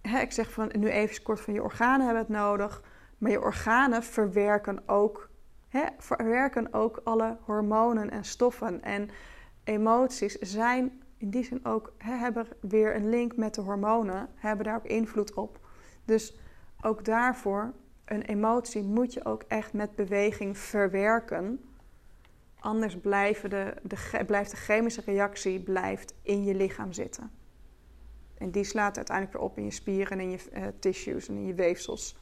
hè, 0.03 0.21
ik 0.21 0.33
zeg 0.33 0.51
van, 0.51 0.71
nu 0.79 0.89
even 0.89 1.23
kort 1.23 1.41
van 1.41 1.55
je 1.55 1.63
organen 1.63 2.07
hebben 2.07 2.25
het 2.25 2.33
nodig. 2.33 2.83
Maar 3.19 3.31
je 3.31 3.41
organen 3.41 4.03
verwerken 4.03 4.89
ook, 4.89 5.31
hè, 5.69 5.85
verwerken 5.99 6.73
ook 6.75 7.01
alle 7.05 7.37
hormonen 7.45 8.11
en 8.11 8.25
stoffen. 8.25 8.83
En 8.83 9.09
emoties 9.65 10.35
zijn 10.35 11.03
in 11.17 11.31
die 11.31 11.45
zin 11.45 11.65
ook, 11.65 11.93
hè, 11.99 12.13
hebben 12.17 12.47
weer 12.61 12.95
een 12.95 13.09
link 13.09 13.37
met 13.37 13.55
de 13.55 13.61
hormonen, 13.61 14.29
hebben 14.35 14.65
daar 14.65 14.77
ook 14.77 14.87
invloed 14.87 15.35
op. 15.35 15.67
Dus 16.05 16.39
ook 16.81 17.05
daarvoor, 17.05 17.73
een 18.05 18.23
emotie 18.23 18.83
moet 18.83 19.13
je 19.13 19.25
ook 19.25 19.43
echt 19.43 19.73
met 19.73 19.95
beweging 19.95 20.59
verwerken. 20.59 21.68
Anders 22.61 22.97
blijven 22.97 23.51
de, 23.51 23.75
de, 23.83 24.25
blijft 24.27 24.51
de 24.51 24.57
chemische 24.57 25.03
reactie 25.05 25.61
blijft 25.61 26.15
in 26.23 26.45
je 26.45 26.55
lichaam 26.55 26.93
zitten. 26.93 27.31
En 28.39 28.51
die 28.51 28.65
slaat 28.65 28.97
uiteindelijk 28.97 29.37
weer 29.37 29.47
op 29.47 29.59
in 29.59 29.65
je 29.65 29.71
spieren 29.71 30.19
en 30.19 30.21
in 30.21 30.31
je 30.31 30.39
uh, 30.55 30.63
tissues 30.79 31.29
en 31.29 31.35
in 31.35 31.47
je 31.47 31.55
weefsels. 31.55 32.17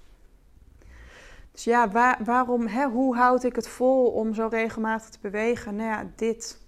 Dus 1.53 1.65
ja, 1.65 1.91
waar, 1.91 2.19
waarom, 2.25 2.67
hè, 2.67 2.87
hoe 2.87 3.17
houd 3.17 3.45
ik 3.45 3.57
het 3.57 3.69
vol 3.69 4.11
om 4.11 4.35
zo 4.35 4.47
regelmatig 4.47 5.09
te 5.09 5.19
bewegen? 5.21 5.77
Nou 5.77 5.89
ja, 5.89 6.11
dit. 6.17 6.61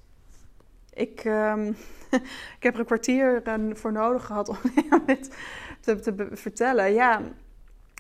Ik, 0.92 1.24
um, 1.24 1.68
ik 2.58 2.62
heb 2.62 2.74
er 2.74 2.80
een 2.80 2.86
kwartier 2.86 3.42
voor 3.72 3.92
nodig 3.92 4.24
gehad 4.24 4.48
om 4.48 4.56
dit 5.06 5.36
te, 5.80 5.98
te 5.98 6.28
vertellen. 6.32 6.92
Ja, 6.92 7.20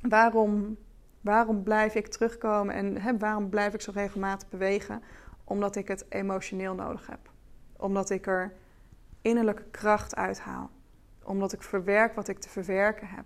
waarom, 0.08 0.76
waarom 1.20 1.62
blijf 1.62 1.94
ik 1.94 2.06
terugkomen 2.06 2.74
en 2.74 3.00
hè, 3.00 3.18
waarom 3.18 3.48
blijf 3.48 3.74
ik 3.74 3.80
zo 3.80 3.90
regelmatig 3.94 4.48
bewegen? 4.48 5.02
Omdat 5.48 5.76
ik 5.76 5.88
het 5.88 6.04
emotioneel 6.08 6.74
nodig 6.74 7.06
heb. 7.06 7.30
Omdat 7.76 8.10
ik 8.10 8.26
er 8.26 8.52
innerlijke 9.22 9.64
kracht 9.70 10.16
uithaal. 10.16 10.70
Omdat 11.22 11.52
ik 11.52 11.62
verwerk 11.62 12.14
wat 12.14 12.28
ik 12.28 12.38
te 12.38 12.48
verwerken 12.48 13.08
heb. 13.08 13.24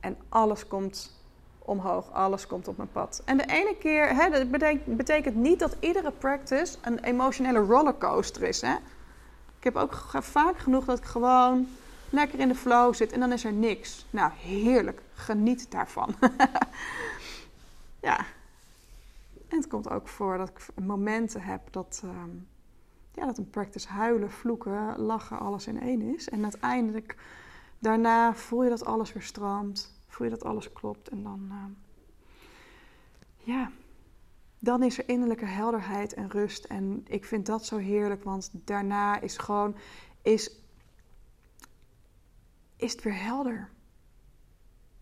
En 0.00 0.16
alles 0.28 0.66
komt 0.66 1.20
omhoog. 1.58 2.12
Alles 2.12 2.46
komt 2.46 2.68
op 2.68 2.76
mijn 2.76 2.92
pad. 2.92 3.22
En 3.24 3.36
de 3.36 3.46
ene 3.46 3.76
keer, 3.78 4.08
hè, 4.08 4.30
dat 4.30 4.50
betekent, 4.50 4.96
betekent 4.96 5.36
niet 5.36 5.58
dat 5.58 5.76
iedere 5.80 6.10
practice 6.10 6.78
een 6.82 6.98
emotionele 6.98 7.58
rollercoaster 7.58 8.42
is. 8.42 8.60
Hè? 8.60 8.74
Ik 9.58 9.64
heb 9.64 9.76
ook 9.76 9.94
vaak 10.20 10.58
genoeg 10.58 10.84
dat 10.84 10.98
ik 10.98 11.04
gewoon 11.04 11.68
lekker 12.10 12.38
in 12.38 12.48
de 12.48 12.54
flow 12.54 12.94
zit 12.94 13.12
en 13.12 13.20
dan 13.20 13.32
is 13.32 13.44
er 13.44 13.52
niks. 13.52 14.06
Nou, 14.10 14.32
heerlijk. 14.36 15.00
Geniet 15.14 15.70
daarvan. 15.70 16.14
ja. 18.08 18.24
En 19.52 19.58
het 19.58 19.66
komt 19.66 19.90
ook 19.90 20.08
voor 20.08 20.38
dat 20.38 20.48
ik 20.48 20.84
momenten 20.84 21.42
heb 21.42 21.72
dat, 21.72 22.00
ehm, 22.04 22.30
ja, 23.14 23.26
dat 23.26 23.38
een 23.38 23.50
practice 23.50 23.88
huilen, 23.88 24.30
vloeken, 24.30 24.98
lachen, 24.98 25.38
alles 25.38 25.66
in 25.66 25.80
één 25.80 26.00
is. 26.00 26.28
En 26.28 26.42
uiteindelijk, 26.42 27.16
daarna 27.78 28.34
voel 28.34 28.62
je 28.62 28.68
dat 28.68 28.84
alles 28.84 29.12
weer 29.12 29.22
stroomt. 29.22 30.00
Voel 30.06 30.26
je 30.26 30.32
dat 30.32 30.44
alles 30.44 30.72
klopt. 30.72 31.08
En 31.08 31.22
dan, 31.22 31.46
ehm, 31.50 31.70
ja, 33.36 33.70
dan 34.58 34.82
is 34.82 34.98
er 34.98 35.08
innerlijke 35.08 35.44
helderheid 35.44 36.14
en 36.14 36.30
rust. 36.30 36.64
En 36.64 37.04
ik 37.08 37.24
vind 37.24 37.46
dat 37.46 37.66
zo 37.66 37.76
heerlijk, 37.76 38.24
want 38.24 38.50
daarna 38.52 39.20
is 39.20 39.36
gewoon, 39.36 39.76
is, 40.22 40.60
is 42.76 42.92
het 42.92 43.02
weer 43.02 43.22
helder. 43.22 43.70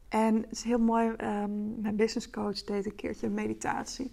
En 0.08 0.36
het 0.36 0.50
is 0.50 0.62
heel 0.62 0.78
mooi, 0.78 1.08
um, 1.08 1.80
mijn 1.80 1.96
business 1.96 2.30
coach 2.30 2.64
deed 2.64 2.86
een 2.86 2.94
keertje 2.94 3.28
meditatie. 3.28 4.12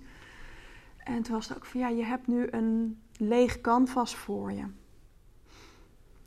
En 1.07 1.21
toen 1.21 1.33
was 1.33 1.47
het 1.47 1.57
ook 1.57 1.65
van, 1.65 1.79
ja, 1.79 1.87
je 1.87 2.03
hebt 2.03 2.27
nu 2.27 2.47
een 2.51 3.01
leeg 3.17 3.61
canvas 3.61 4.15
voor 4.15 4.51
je. 4.51 4.65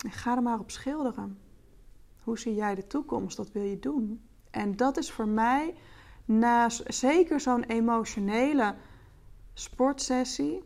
En 0.05 0.11
ga 0.11 0.37
er 0.37 0.43
maar 0.43 0.59
op 0.59 0.71
schilderen. 0.71 1.39
Hoe 2.23 2.39
zie 2.39 2.55
jij 2.55 2.75
de 2.75 2.87
toekomst? 2.87 3.37
Wat 3.37 3.53
wil 3.53 3.63
je 3.63 3.79
doen? 3.79 4.23
En 4.51 4.77
dat 4.77 4.97
is 4.97 5.13
voor 5.13 5.29
mij, 5.29 5.75
na 6.25 6.69
zeker 6.87 7.41
zo'n 7.41 7.63
emotionele 7.63 8.75
sportsessie, 9.53 10.63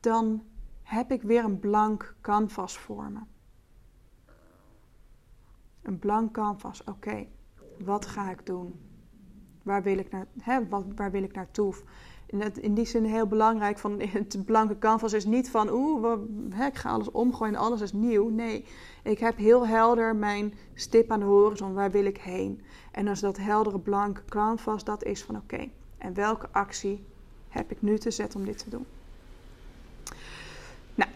dan 0.00 0.44
heb 0.82 1.12
ik 1.12 1.22
weer 1.22 1.44
een 1.44 1.58
blank 1.58 2.14
canvas 2.20 2.78
voor 2.78 3.10
me. 3.10 3.20
Een 5.82 5.98
blank 5.98 6.32
canvas, 6.32 6.84
oké, 6.84 7.26
wat 7.84 8.06
ga 8.06 8.30
ik 8.30 8.46
doen? 8.46 8.80
Waar 9.62 9.82
wil 9.82 9.98
ik, 9.98 10.10
naar, 10.10 10.26
hè, 10.38 10.68
wat, 10.68 10.84
waar 10.94 11.10
wil 11.10 11.22
ik 11.22 11.34
naartoe? 11.34 11.74
In, 12.60 12.74
die 12.74 12.84
zin 12.84 13.04
heel 13.04 13.26
belangrijk, 13.26 13.78
van 13.78 14.00
het 14.12 14.44
blanke 14.44 14.78
canvas 14.78 15.12
is 15.12 15.24
niet 15.24 15.50
van 15.50 15.70
oeh, 15.70 16.20
ik 16.66 16.74
ga 16.74 16.90
alles 16.90 17.10
omgooien 17.10 17.54
en 17.54 17.60
alles 17.60 17.80
is 17.80 17.92
nieuw. 17.92 18.28
Nee, 18.28 18.64
ik 19.02 19.18
heb 19.18 19.36
heel 19.36 19.66
helder 19.66 20.16
mijn 20.16 20.54
stip 20.74 21.10
aan 21.10 21.18
de 21.18 21.24
horizon, 21.24 21.74
waar 21.74 21.90
wil 21.90 22.04
ik 22.04 22.18
heen? 22.18 22.62
En 22.92 23.08
als 23.08 23.20
dat 23.20 23.36
heldere 23.36 23.78
blanke 23.78 24.24
canvas, 24.28 24.84
dat 24.84 25.04
is 25.04 25.22
van 25.22 25.36
oké, 25.36 25.68
en 25.98 26.14
welke 26.14 26.48
actie 26.52 27.04
heb 27.48 27.70
ik 27.70 27.82
nu 27.82 27.98
te 27.98 28.10
zetten 28.10 28.40
om 28.40 28.46
dit 28.46 28.58
te 28.58 28.70
doen? 28.70 28.86
Nou, 30.94 31.10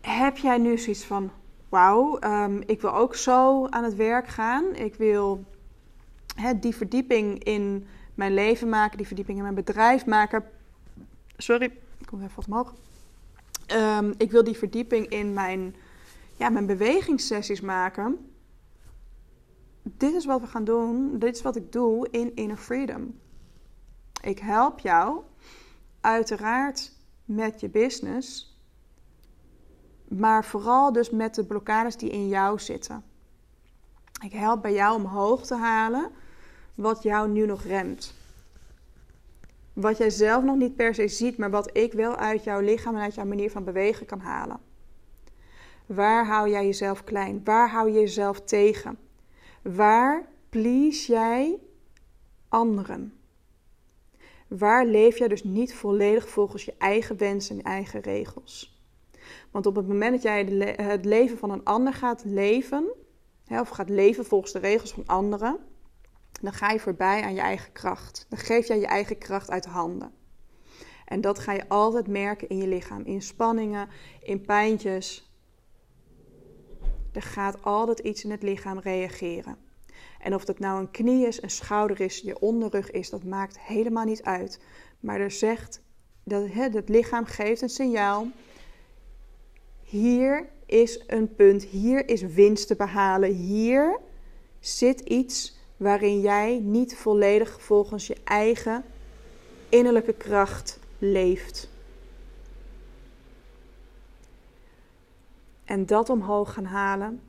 heb 0.00 0.36
jij 0.36 0.58
nu 0.58 0.78
zoiets 0.78 1.04
van, 1.04 1.30
wauw, 1.68 2.18
um, 2.22 2.62
ik 2.66 2.80
wil 2.80 2.94
ook 2.94 3.14
zo 3.14 3.66
aan 3.66 3.84
het 3.84 3.94
werk 3.94 4.28
gaan. 4.28 4.74
Ik 4.74 4.94
wil 4.94 5.44
die 6.60 6.76
verdieping 6.76 7.44
in 7.44 7.86
mijn 8.16 8.34
leven 8.34 8.68
maken, 8.68 8.96
die 8.96 9.06
verdieping 9.06 9.36
in 9.36 9.42
mijn 9.42 9.54
bedrijf 9.54 10.06
maken. 10.06 10.44
Sorry, 11.36 11.64
ik 11.98 12.06
kom 12.06 12.22
even 12.22 12.36
wat 12.36 12.46
omhoog. 12.46 12.74
Um, 13.72 14.14
ik 14.16 14.30
wil 14.30 14.44
die 14.44 14.56
verdieping 14.56 15.06
in 15.06 15.32
mijn, 15.32 15.74
ja, 16.36 16.48
mijn 16.48 16.66
bewegingssessies 16.66 17.60
maken. 17.60 18.30
Dit 19.82 20.14
is 20.14 20.24
wat 20.24 20.40
we 20.40 20.46
gaan 20.46 20.64
doen. 20.64 21.18
Dit 21.18 21.36
is 21.36 21.42
wat 21.42 21.56
ik 21.56 21.72
doe 21.72 22.08
in 22.10 22.34
Inner 22.34 22.56
Freedom. 22.56 23.18
Ik 24.22 24.38
help 24.38 24.78
jou 24.78 25.20
uiteraard 26.00 26.92
met 27.24 27.60
je 27.60 27.68
business 27.68 28.56
maar 30.08 30.44
vooral 30.44 30.92
dus 30.92 31.10
met 31.10 31.34
de 31.34 31.44
blokkades 31.44 31.96
die 31.96 32.10
in 32.10 32.28
jou 32.28 32.58
zitten. 32.58 33.04
Ik 34.22 34.32
help 34.32 34.62
bij 34.62 34.72
jou 34.72 34.96
omhoog 34.96 35.46
te 35.46 35.54
halen 35.54 36.10
wat 36.76 37.02
jou 37.02 37.28
nu 37.28 37.46
nog 37.46 37.62
remt. 37.62 38.14
Wat 39.72 39.96
jij 39.96 40.10
zelf 40.10 40.44
nog 40.44 40.56
niet 40.56 40.76
per 40.76 40.94
se 40.94 41.08
ziet, 41.08 41.38
maar 41.38 41.50
wat 41.50 41.76
ik 41.76 41.92
wel 41.92 42.16
uit 42.16 42.44
jouw 42.44 42.60
lichaam 42.60 42.94
en 42.94 43.02
uit 43.02 43.14
jouw 43.14 43.24
manier 43.24 43.50
van 43.50 43.64
bewegen 43.64 44.06
kan 44.06 44.20
halen. 44.20 44.60
Waar 45.86 46.26
hou 46.26 46.50
jij 46.50 46.64
jezelf 46.64 47.04
klein? 47.04 47.40
Waar 47.44 47.70
hou 47.70 47.90
je 47.90 48.00
jezelf 48.00 48.40
tegen? 48.40 48.98
Waar 49.62 50.28
please 50.48 51.12
jij 51.12 51.58
anderen? 52.48 53.12
Waar 54.48 54.86
leef 54.86 55.18
jij 55.18 55.28
dus 55.28 55.44
niet 55.44 55.74
volledig 55.74 56.28
volgens 56.28 56.64
je 56.64 56.74
eigen 56.78 57.16
wensen 57.16 57.58
en 57.58 57.64
eigen 57.64 58.00
regels? 58.00 58.80
Want 59.50 59.66
op 59.66 59.76
het 59.76 59.88
moment 59.88 60.12
dat 60.12 60.22
jij 60.22 60.44
het 60.76 61.04
leven 61.04 61.38
van 61.38 61.50
een 61.50 61.64
ander 61.64 61.92
gaat 61.92 62.24
leven, 62.24 62.84
of 63.48 63.68
gaat 63.68 63.88
leven 63.88 64.24
volgens 64.24 64.52
de 64.52 64.58
regels 64.58 64.92
van 64.92 65.06
anderen, 65.06 65.58
dan 66.42 66.52
ga 66.52 66.70
je 66.70 66.80
voorbij 66.80 67.22
aan 67.22 67.34
je 67.34 67.40
eigen 67.40 67.72
kracht. 67.72 68.26
Dan 68.28 68.38
geef 68.38 68.66
jij 68.66 68.78
je 68.78 68.86
eigen 68.86 69.18
kracht 69.18 69.50
uit 69.50 69.64
handen. 69.64 70.12
En 71.04 71.20
dat 71.20 71.38
ga 71.38 71.52
je 71.52 71.68
altijd 71.68 72.06
merken 72.06 72.48
in 72.48 72.56
je 72.56 72.66
lichaam, 72.66 73.02
in 73.04 73.22
spanningen, 73.22 73.88
in 74.22 74.40
pijntjes. 74.40 75.30
Er 77.12 77.22
gaat 77.22 77.62
altijd 77.62 77.98
iets 77.98 78.24
in 78.24 78.30
het 78.30 78.42
lichaam 78.42 78.78
reageren. 78.78 79.56
En 80.20 80.34
of 80.34 80.44
dat 80.44 80.58
nou 80.58 80.80
een 80.80 80.90
knie 80.90 81.26
is, 81.26 81.42
een 81.42 81.50
schouder 81.50 82.00
is, 82.00 82.20
je 82.20 82.38
onderrug 82.38 82.90
is, 82.90 83.10
dat 83.10 83.24
maakt 83.24 83.60
helemaal 83.60 84.04
niet 84.04 84.22
uit. 84.22 84.60
Maar 85.00 85.20
er 85.20 85.30
zegt 85.30 85.82
dat 86.24 86.48
het 86.52 86.88
lichaam 86.88 87.24
geeft 87.24 87.62
een 87.62 87.68
signaal 87.68 88.26
hier 89.86 90.48
is 90.66 91.04
een 91.06 91.34
punt, 91.34 91.62
hier 91.62 92.08
is 92.08 92.22
winst 92.22 92.66
te 92.66 92.76
behalen, 92.76 93.32
hier 93.32 94.00
zit 94.60 95.00
iets 95.00 95.55
waarin 95.76 96.20
jij 96.20 96.58
niet 96.58 96.96
volledig 96.96 97.62
volgens 97.62 98.06
je 98.06 98.16
eigen 98.24 98.84
innerlijke 99.68 100.12
kracht 100.12 100.78
leeft. 100.98 101.70
En 105.64 105.86
dat 105.86 106.10
omhoog 106.10 106.52
gaan 106.52 106.64
halen. 106.64 107.20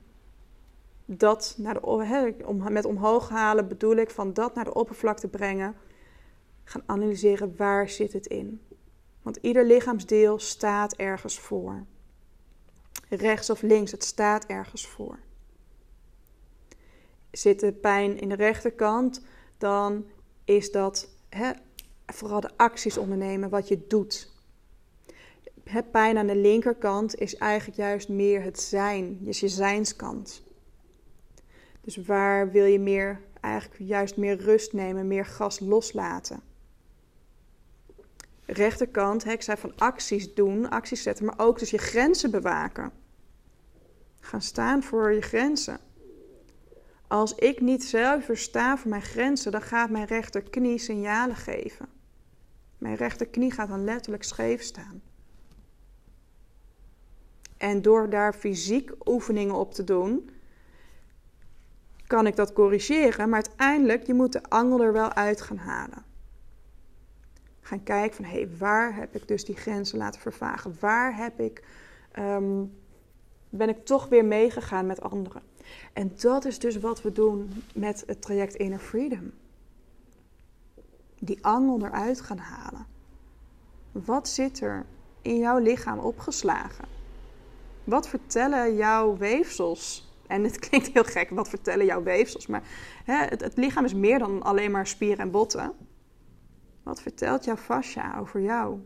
Dat 1.06 1.56
naar 1.58 1.74
de, 1.74 2.34
met 2.70 2.86
omhoog 2.86 3.30
halen 3.30 3.68
bedoel 3.68 3.96
ik 3.96 4.10
van 4.10 4.34
dat 4.34 4.56
naar 4.56 4.64
de 4.64 4.74
oppervlakte 4.74 5.28
brengen. 5.28 5.76
Gaan 6.64 6.84
analyseren 6.86 7.56
waar 7.58 7.90
zit 7.90 8.14
het 8.14 8.26
in. 8.26 8.62
Want 9.22 9.38
ieder 9.42 9.66
lichaamsdeel 9.66 10.40
staat 10.40 10.96
ergens 10.96 11.40
voor 11.40 11.86
rechts 13.10 13.50
of 13.50 13.62
links, 13.62 13.92
het 13.92 14.04
staat 14.04 14.46
ergens 14.46 14.88
voor. 14.88 15.20
Zit 17.32 17.60
de 17.60 17.72
pijn 17.72 18.20
in 18.20 18.30
de 18.30 18.36
rechterkant, 18.36 19.22
dan 19.58 20.06
is 20.46 20.72
dat 20.72 21.10
vooral 22.06 22.40
de 22.40 22.58
acties 22.58 22.98
ondernemen, 22.98 23.50
wat 23.50 23.68
je 23.68 23.88
doet. 23.88 24.36
Het 25.64 25.92
pijn 25.92 26.18
aan 26.18 26.28
de 26.28 26.36
linkerkant 26.36 27.16
is 27.16 27.36
eigenlijk 27.36 27.78
juist 27.78 28.10
meer 28.10 28.42
het 28.44 28.60
zijn, 28.60 29.18
dus 29.22 29.40
je 29.40 29.48
zijnskant. 29.48 30.44
Dus 31.82 31.98
waar 31.98 32.52
wil 32.52 32.66
je 32.66 32.80
meer, 32.80 33.22
eigenlijk 33.42 33.82
juist 33.82 34.18
meer 34.18 34.38
rust 34.38 34.74
nemen, 34.74 35.08
meer 35.08 35.26
gas 35.26 35.60
loslaten? 35.60 36.42
rechterkant, 38.48 39.24
hè, 39.24 39.32
ik 39.32 39.42
zei 39.42 39.58
van 39.58 39.74
acties 39.76 40.34
doen, 40.34 40.70
acties 40.70 41.02
zetten, 41.02 41.26
maar 41.26 41.40
ook 41.40 41.60
dus 41.60 41.70
je 41.70 41.78
grenzen 41.78 42.32
bewaken. 42.32 42.92
Gaan 44.20 44.42
staan 44.42 44.84
voor 44.84 45.14
je 45.14 45.22
grenzen. 45.22 45.80
Als 47.08 47.36
ik 47.36 47.62
niet 47.62 47.84
zuiver 47.84 48.38
sta 48.38 48.78
voor 48.78 48.90
mijn 48.90 49.02
grenzen, 49.02 49.52
dan 49.52 49.62
gaat 49.62 49.90
mijn 49.90 50.06
rechterknie 50.06 50.78
signalen 50.78 51.36
geven. 51.36 51.88
Mijn 52.78 52.96
rechterknie 52.96 53.52
gaat 53.52 53.70
dan 53.70 53.84
letterlijk 53.84 54.24
scheef 54.24 54.62
staan. 54.62 55.02
En 57.58 57.82
door 57.82 58.10
daar 58.10 58.34
fysiek 58.34 58.92
oefeningen 59.06 59.56
op 59.56 59.74
te 59.74 59.84
doen, 59.84 60.30
kan 62.08 62.28
ik 62.28 62.36
dat 62.36 62.54
corrigeren. 62.54 63.30
Maar 63.30 63.44
uiteindelijk, 63.44 64.06
je 64.08 64.14
moet 64.14 64.34
de 64.34 64.44
angel 64.44 64.82
er 64.82 64.94
wel 64.94 65.14
uit 65.14 65.42
gaan 65.42 65.58
halen 65.58 66.06
gaan 67.68 67.84
kijken 67.84 68.16
van 68.16 68.26
hé, 68.26 68.32
hey, 68.32 68.50
waar 68.58 68.96
heb 68.96 69.16
ik 69.16 69.28
dus 69.28 69.46
die 69.46 69.56
grenzen 69.56 69.98
laten 69.98 70.22
vervagen? 70.22 70.76
Waar 70.80 71.16
heb 71.16 71.40
ik, 71.40 71.64
ehm, 72.12 72.64
ben 73.50 73.70
ik 73.70 73.86
toch 73.86 74.08
weer 74.08 74.26
meegegaan 74.26 74.86
met 74.86 75.02
anderen? 75.02 75.42
En 75.94 76.12
dat 76.20 76.46
is 76.46 76.60
dus 76.60 76.80
wat 76.80 77.02
we 77.02 77.12
doen 77.12 77.64
met 77.74 78.04
het 78.08 78.22
traject 78.22 78.56
Inner 78.56 78.80
Freedom. 78.80 79.32
Die 81.20 81.46
angel 81.46 81.86
eruit 81.86 82.22
gaan 82.22 82.38
halen. 82.38 82.86
Wat 83.92 84.28
zit 84.28 84.62
er 84.62 84.86
in 85.22 85.38
jouw 85.38 85.58
lichaam 85.58 86.00
opgeslagen? 86.00 86.86
Wat 87.84 88.08
vertellen 88.08 88.76
jouw 88.76 89.18
weefsels 89.18 90.08
En 90.28 90.44
het 90.44 90.60
klinkt 90.70 90.88
heel 90.88 91.04
gek, 91.04 91.30
wat 91.30 91.50
vertellen 91.50 91.86
jouw 91.86 92.04
weefsels? 92.04 92.48
Maar 92.48 92.64
hè, 93.04 93.26
het, 93.26 93.42
het 93.42 93.58
lichaam 93.58 93.86
is 93.86 93.94
meer 93.94 94.20
dan 94.20 94.44
alleen 94.44 94.72
maar 94.72 94.88
spieren 94.88 95.18
en 95.18 95.32
botten. 95.32 95.74
Wat 96.84 97.02
vertelt 97.02 97.44
jouw 97.44 97.56
fascia 97.56 98.20
over 98.20 98.42
jou? 98.42 98.80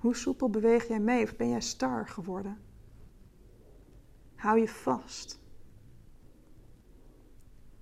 Hoe 0.00 0.16
soepel 0.16 0.50
beweeg 0.50 0.88
jij 0.88 1.00
mee 1.00 1.22
of 1.22 1.36
ben 1.36 1.48
jij 1.48 1.60
star 1.60 2.08
geworden? 2.08 2.58
Hou 4.34 4.58
je 4.58 4.68
vast? 4.68 5.40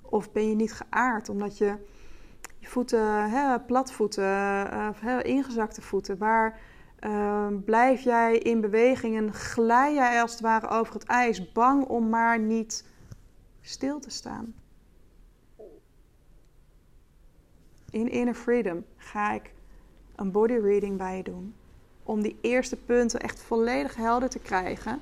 Of 0.03 0.33
ben 0.33 0.49
je 0.49 0.55
niet 0.55 0.73
geaard 0.73 1.29
omdat 1.29 1.59
je 1.59 1.77
je 2.59 2.67
voeten, 2.67 3.31
hè, 3.31 3.61
platvoeten, 3.61 4.25
uh, 5.05 5.19
ingezakte 5.23 5.83
voeten, 5.83 6.19
waar 6.19 6.61
uh, 7.01 7.47
blijf 7.65 8.01
jij 8.01 8.39
in 8.39 8.61
beweging 8.61 9.17
en 9.17 9.33
glij 9.33 9.95
jij 9.95 10.21
als 10.21 10.33
het 10.33 10.41
ware 10.41 10.69
over 10.69 10.95
het 10.95 11.05
ijs, 11.05 11.53
bang 11.53 11.85
om 11.85 12.09
maar 12.09 12.39
niet 12.39 12.87
stil 13.61 14.01
te 14.01 14.11
staan? 14.11 14.55
In 17.91 18.11
Inner 18.11 18.35
Freedom 18.35 18.85
ga 18.97 19.33
ik 19.33 19.55
een 20.17 20.31
body 20.31 20.55
reading 20.55 20.97
bij 20.97 21.17
je 21.17 21.23
doen. 21.23 21.55
Om 22.09 22.23
die 22.23 22.39
eerste 22.41 22.77
punten 22.77 23.21
echt 23.21 23.41
volledig 23.41 23.95
helder 23.95 24.29
te 24.29 24.39
krijgen. 24.39 25.01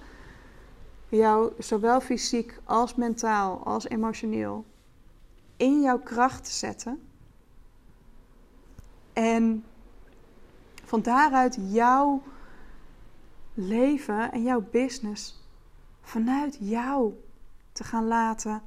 Jou 1.09 1.53
zowel 1.59 2.01
fysiek 2.01 2.61
als 2.64 2.95
mentaal 2.95 3.64
als 3.64 3.88
emotioneel 3.88 4.64
in 5.57 5.81
jouw 5.81 5.99
kracht 5.99 6.45
te 6.45 6.51
zetten. 6.51 7.09
En 9.12 9.64
van 10.85 11.03
daaruit 11.03 11.59
jouw 11.61 12.23
leven 13.55 14.33
en 14.33 14.42
jouw 14.42 14.69
business 14.71 15.42
vanuit 16.01 16.57
jou 16.61 17.12
te 17.73 17.85
gaan 17.85 18.07
laten 18.07 18.62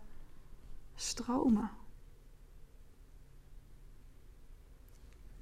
stromen. 0.95 1.71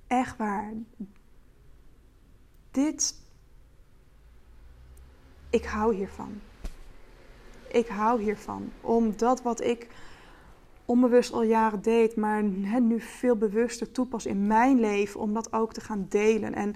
Echt 0.08 0.38
waar. 0.38 0.74
Dit. 2.78 3.16
Ik 5.50 5.66
hou 5.66 5.96
hiervan. 5.96 6.42
Ik 7.68 7.88
hou 7.88 8.22
hiervan. 8.22 8.72
Om 8.82 9.18
dat 9.18 9.42
wat 9.42 9.62
ik 9.62 9.88
onbewust 10.86 11.34
al 11.34 11.44
jaren 11.44 11.82
deed, 11.82 12.16
maar 12.16 12.44
nu 12.82 13.02
veel 13.02 13.36
bewuster 13.36 13.92
toepas 13.92 14.26
in 14.26 14.48
mijn 14.48 14.80
leven, 14.80 15.20
om 15.20 15.34
dat 15.34 15.54
ook 15.54 15.74
te 15.74 15.82
gaan 15.82 16.06
delen. 16.10 16.54
En 16.54 16.76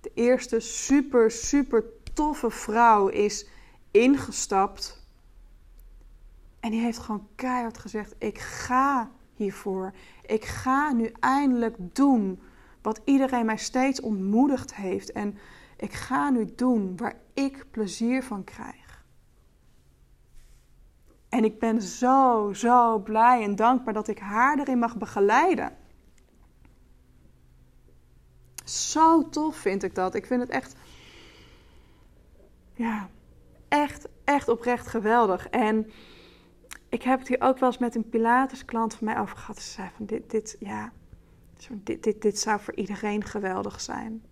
de 0.00 0.10
eerste 0.14 0.60
super, 0.60 1.30
super 1.30 1.84
toffe 2.14 2.50
vrouw 2.50 3.08
is 3.08 3.48
ingestapt. 3.90 5.06
En 6.60 6.70
die 6.70 6.80
heeft 6.80 6.98
gewoon 6.98 7.28
keihard 7.34 7.78
gezegd: 7.78 8.14
Ik 8.18 8.38
ga 8.38 9.10
hiervoor. 9.34 9.92
Ik 10.26 10.44
ga 10.44 10.92
nu 10.92 11.12
eindelijk 11.20 11.76
doen 11.78 12.40
wat 12.82 13.00
iedereen 13.04 13.46
mij 13.46 13.56
steeds 13.56 14.00
ontmoedigd 14.00 14.74
heeft. 14.74 15.12
En 15.12 15.38
ik 15.76 15.92
ga 15.92 16.30
nu 16.30 16.52
doen 16.56 16.96
waar 16.96 17.16
ik 17.34 17.66
plezier 17.70 18.22
van 18.22 18.44
krijg. 18.44 19.04
En 21.28 21.44
ik 21.44 21.58
ben 21.58 21.82
zo, 21.82 22.52
zo 22.52 22.98
blij 22.98 23.42
en 23.42 23.56
dankbaar 23.56 23.94
dat 23.94 24.08
ik 24.08 24.18
haar 24.18 24.58
erin 24.58 24.78
mag 24.78 24.96
begeleiden. 24.96 25.76
Zo 28.64 29.28
tof 29.28 29.56
vind 29.56 29.82
ik 29.82 29.94
dat. 29.94 30.14
Ik 30.14 30.26
vind 30.26 30.40
het 30.40 30.50
echt, 30.50 30.74
ja, 32.74 33.08
echt, 33.68 34.08
echt 34.24 34.48
oprecht 34.48 34.86
geweldig. 34.86 35.48
En 35.48 35.90
ik 36.88 37.02
heb 37.02 37.18
het 37.18 37.28
hier 37.28 37.40
ook 37.40 37.58
wel 37.58 37.68
eens 37.68 37.78
met 37.78 37.94
een 37.94 38.08
Pilates 38.08 38.64
klant 38.64 38.94
van 38.94 39.06
mij 39.06 39.18
over 39.18 39.36
gehad. 39.36 39.58
Ze 39.58 39.70
zei 39.70 39.90
van 39.96 40.06
dit, 40.06 40.30
dit, 40.30 40.56
ja, 40.58 40.92
dit, 41.68 42.02
dit, 42.02 42.22
dit 42.22 42.38
zou 42.38 42.60
voor 42.60 42.74
iedereen 42.74 43.24
geweldig 43.24 43.80
zijn. 43.80 44.22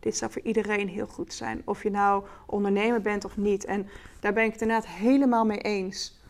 Dit 0.00 0.16
zou 0.16 0.32
voor 0.32 0.42
iedereen 0.42 0.88
heel 0.88 1.06
goed 1.06 1.32
zijn. 1.32 1.62
Of 1.64 1.82
je 1.82 1.90
nou 1.90 2.24
ondernemer 2.46 3.00
bent 3.00 3.24
of 3.24 3.36
niet. 3.36 3.64
En 3.64 3.88
daar 4.20 4.32
ben 4.32 4.44
ik 4.44 4.52
het 4.52 4.62
inderdaad 4.62 4.88
helemaal 4.88 5.44
mee 5.44 5.60
eens. 5.60 6.20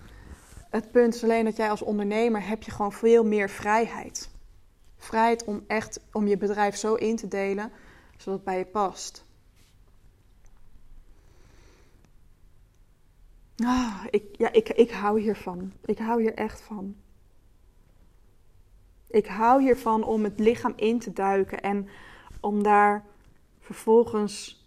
Het 0.70 0.90
punt 0.90 1.14
is 1.14 1.22
alleen 1.22 1.44
dat 1.44 1.56
jij 1.56 1.70
als 1.70 1.82
ondernemer 1.82 2.46
heb 2.46 2.62
je 2.62 2.70
gewoon 2.70 2.92
veel 2.92 3.24
meer 3.24 3.50
vrijheid. 3.50 4.30
Vrijheid 4.96 5.44
om 5.44 5.64
echt 5.66 6.00
om 6.12 6.26
je 6.26 6.36
bedrijf 6.36 6.76
zo 6.76 6.94
in 6.94 7.16
te 7.16 7.28
delen 7.28 7.72
zodat 8.16 8.34
het 8.34 8.44
bij 8.44 8.58
je 8.58 8.66
past. 8.66 9.26
Ah, 13.56 14.04
ik, 14.10 14.24
ja, 14.36 14.52
ik, 14.52 14.68
ik 14.68 14.90
hou 14.90 15.20
hiervan. 15.20 15.72
Ik 15.84 15.98
hou 15.98 16.20
hier 16.20 16.34
echt 16.34 16.60
van. 16.60 16.96
Ik 19.10 19.26
hou 19.26 19.62
hiervan 19.62 20.04
om 20.04 20.24
het 20.24 20.38
lichaam 20.38 20.72
in 20.76 20.98
te 20.98 21.12
duiken 21.12 21.60
en 21.60 21.88
om 22.40 22.62
daar 22.62 23.04
vervolgens 23.60 24.66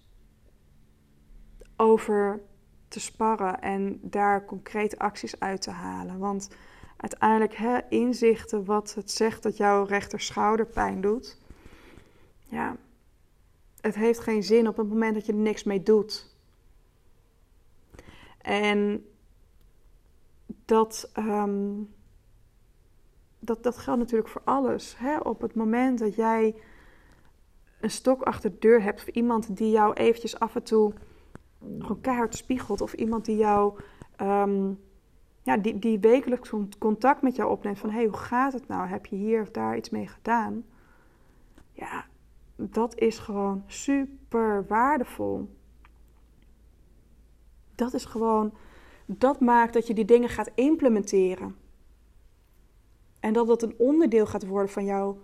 over 1.75 2.41
te 2.87 2.99
sparren 2.99 3.61
en 3.61 3.99
daar 4.01 4.45
concrete 4.45 4.99
acties 4.99 5.39
uit 5.39 5.61
te 5.61 5.71
halen. 5.71 6.19
Want 6.19 6.49
uiteindelijk 6.97 7.53
hè, 7.53 7.79
inzichten 7.89 8.65
wat 8.65 8.93
het 8.93 9.11
zegt 9.11 9.43
dat 9.43 9.57
jouw 9.57 9.83
rechter 9.83 10.65
pijn 10.65 11.01
doet. 11.01 11.37
Ja, 12.45 12.77
het 13.81 13.95
heeft 13.95 14.19
geen 14.19 14.43
zin 14.43 14.67
op 14.67 14.77
het 14.77 14.87
moment 14.89 15.13
dat 15.13 15.25
je 15.25 15.31
er 15.31 15.37
niks 15.37 15.63
mee 15.63 15.83
doet. 15.83 16.35
En 18.41 19.05
dat, 20.65 21.09
ehm, 21.13 21.73
dat, 23.43 23.63
dat 23.63 23.77
geldt 23.77 23.99
natuurlijk 23.99 24.29
voor 24.29 24.41
alles. 24.43 24.97
Hè? 24.97 25.17
Op 25.17 25.41
het 25.41 25.55
moment 25.55 25.99
dat 25.99 26.15
jij 26.15 26.55
een 27.79 27.91
stok 27.91 28.21
achter 28.21 28.51
de 28.51 28.59
deur 28.59 28.81
hebt, 28.81 29.01
of 29.01 29.07
iemand 29.07 29.57
die 29.57 29.71
jou 29.71 29.93
eventjes 29.93 30.39
af 30.39 30.55
en 30.55 30.63
toe 30.63 30.93
gewoon 31.79 32.01
keihard 32.01 32.35
spiegelt, 32.35 32.81
of 32.81 32.93
iemand 32.93 33.25
die 33.25 33.37
jou, 33.37 33.79
um, 34.21 34.79
ja, 35.43 35.57
die, 35.57 35.79
die 35.79 35.99
wekelijks 35.99 36.53
contact 36.79 37.21
met 37.21 37.35
jou 37.35 37.51
opneemt 37.51 37.79
van, 37.79 37.89
hé, 37.89 37.95
hey, 37.95 38.05
hoe 38.05 38.17
gaat 38.17 38.53
het 38.53 38.67
nou? 38.67 38.87
Heb 38.87 39.05
je 39.05 39.15
hier 39.15 39.41
of 39.41 39.51
daar 39.51 39.77
iets 39.77 39.89
mee 39.89 40.07
gedaan? 40.07 40.63
Ja, 41.71 42.05
dat 42.55 42.97
is 42.97 43.19
gewoon 43.19 43.63
super 43.67 44.65
waardevol. 44.67 45.49
Dat 47.75 47.93
is 47.93 48.05
gewoon, 48.05 48.53
dat 49.05 49.39
maakt 49.39 49.73
dat 49.73 49.87
je 49.87 49.93
die 49.93 50.05
dingen 50.05 50.29
gaat 50.29 50.51
implementeren. 50.55 51.55
En 53.21 53.33
dat 53.33 53.47
dat 53.47 53.61
een 53.61 53.75
onderdeel 53.77 54.25
gaat 54.25 54.45
worden 54.45 54.71
van, 54.71 54.85
jou, 54.85 55.15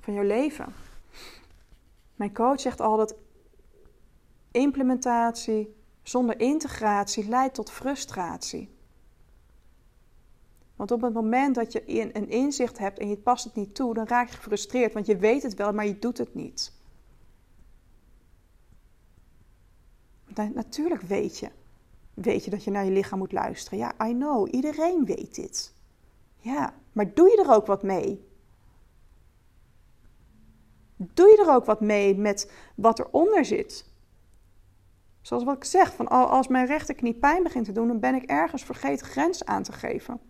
van 0.00 0.14
jouw 0.14 0.24
leven. 0.24 0.72
Mijn 2.14 2.34
coach 2.34 2.60
zegt 2.60 2.80
altijd: 2.80 3.14
implementatie 4.50 5.74
zonder 6.02 6.40
integratie 6.40 7.28
leidt 7.28 7.54
tot 7.54 7.70
frustratie. 7.70 8.76
Want 10.76 10.90
op 10.90 11.00
het 11.00 11.12
moment 11.12 11.54
dat 11.54 11.72
je 11.72 11.82
een 12.14 12.28
inzicht 12.28 12.78
hebt 12.78 12.98
en 12.98 13.08
je 13.08 13.16
past 13.16 13.44
het 13.44 13.54
niet 13.54 13.74
toe, 13.74 13.94
dan 13.94 14.06
raak 14.06 14.28
je 14.28 14.36
gefrustreerd, 14.36 14.92
want 14.92 15.06
je 15.06 15.16
weet 15.16 15.42
het 15.42 15.54
wel, 15.54 15.72
maar 15.72 15.86
je 15.86 15.98
doet 15.98 16.18
het 16.18 16.34
niet. 16.34 16.76
natuurlijk 20.46 21.02
weet 21.02 21.38
je. 21.38 21.50
Weet 22.14 22.44
je 22.44 22.50
dat 22.50 22.64
je 22.64 22.70
naar 22.70 22.84
je 22.84 22.90
lichaam 22.90 23.18
moet 23.18 23.32
luisteren? 23.32 23.78
Ja, 23.78 24.08
I 24.08 24.12
know. 24.12 24.54
Iedereen 24.54 25.04
weet 25.04 25.34
dit. 25.34 25.74
Ja, 26.38 26.74
maar 26.98 27.14
doe 27.14 27.30
je 27.30 27.42
er 27.42 27.54
ook 27.54 27.66
wat 27.66 27.82
mee? 27.82 28.26
Doe 30.96 31.28
je 31.28 31.44
er 31.46 31.54
ook 31.54 31.64
wat 31.64 31.80
mee 31.80 32.16
met 32.16 32.52
wat 32.74 32.98
eronder 32.98 33.44
zit? 33.44 33.92
Zoals 35.20 35.44
wat 35.44 35.56
ik 35.56 35.64
zeg, 35.64 35.94
van 35.94 36.08
als 36.08 36.48
mijn 36.48 36.66
rechterknie 36.66 37.14
pijn 37.14 37.42
begint 37.42 37.64
te 37.64 37.72
doen, 37.72 37.86
dan 37.86 38.00
ben 38.00 38.14
ik 38.14 38.22
ergens 38.22 38.64
vergeten 38.64 39.06
grens 39.06 39.44
aan 39.44 39.62
te 39.62 39.72
geven. 39.72 40.20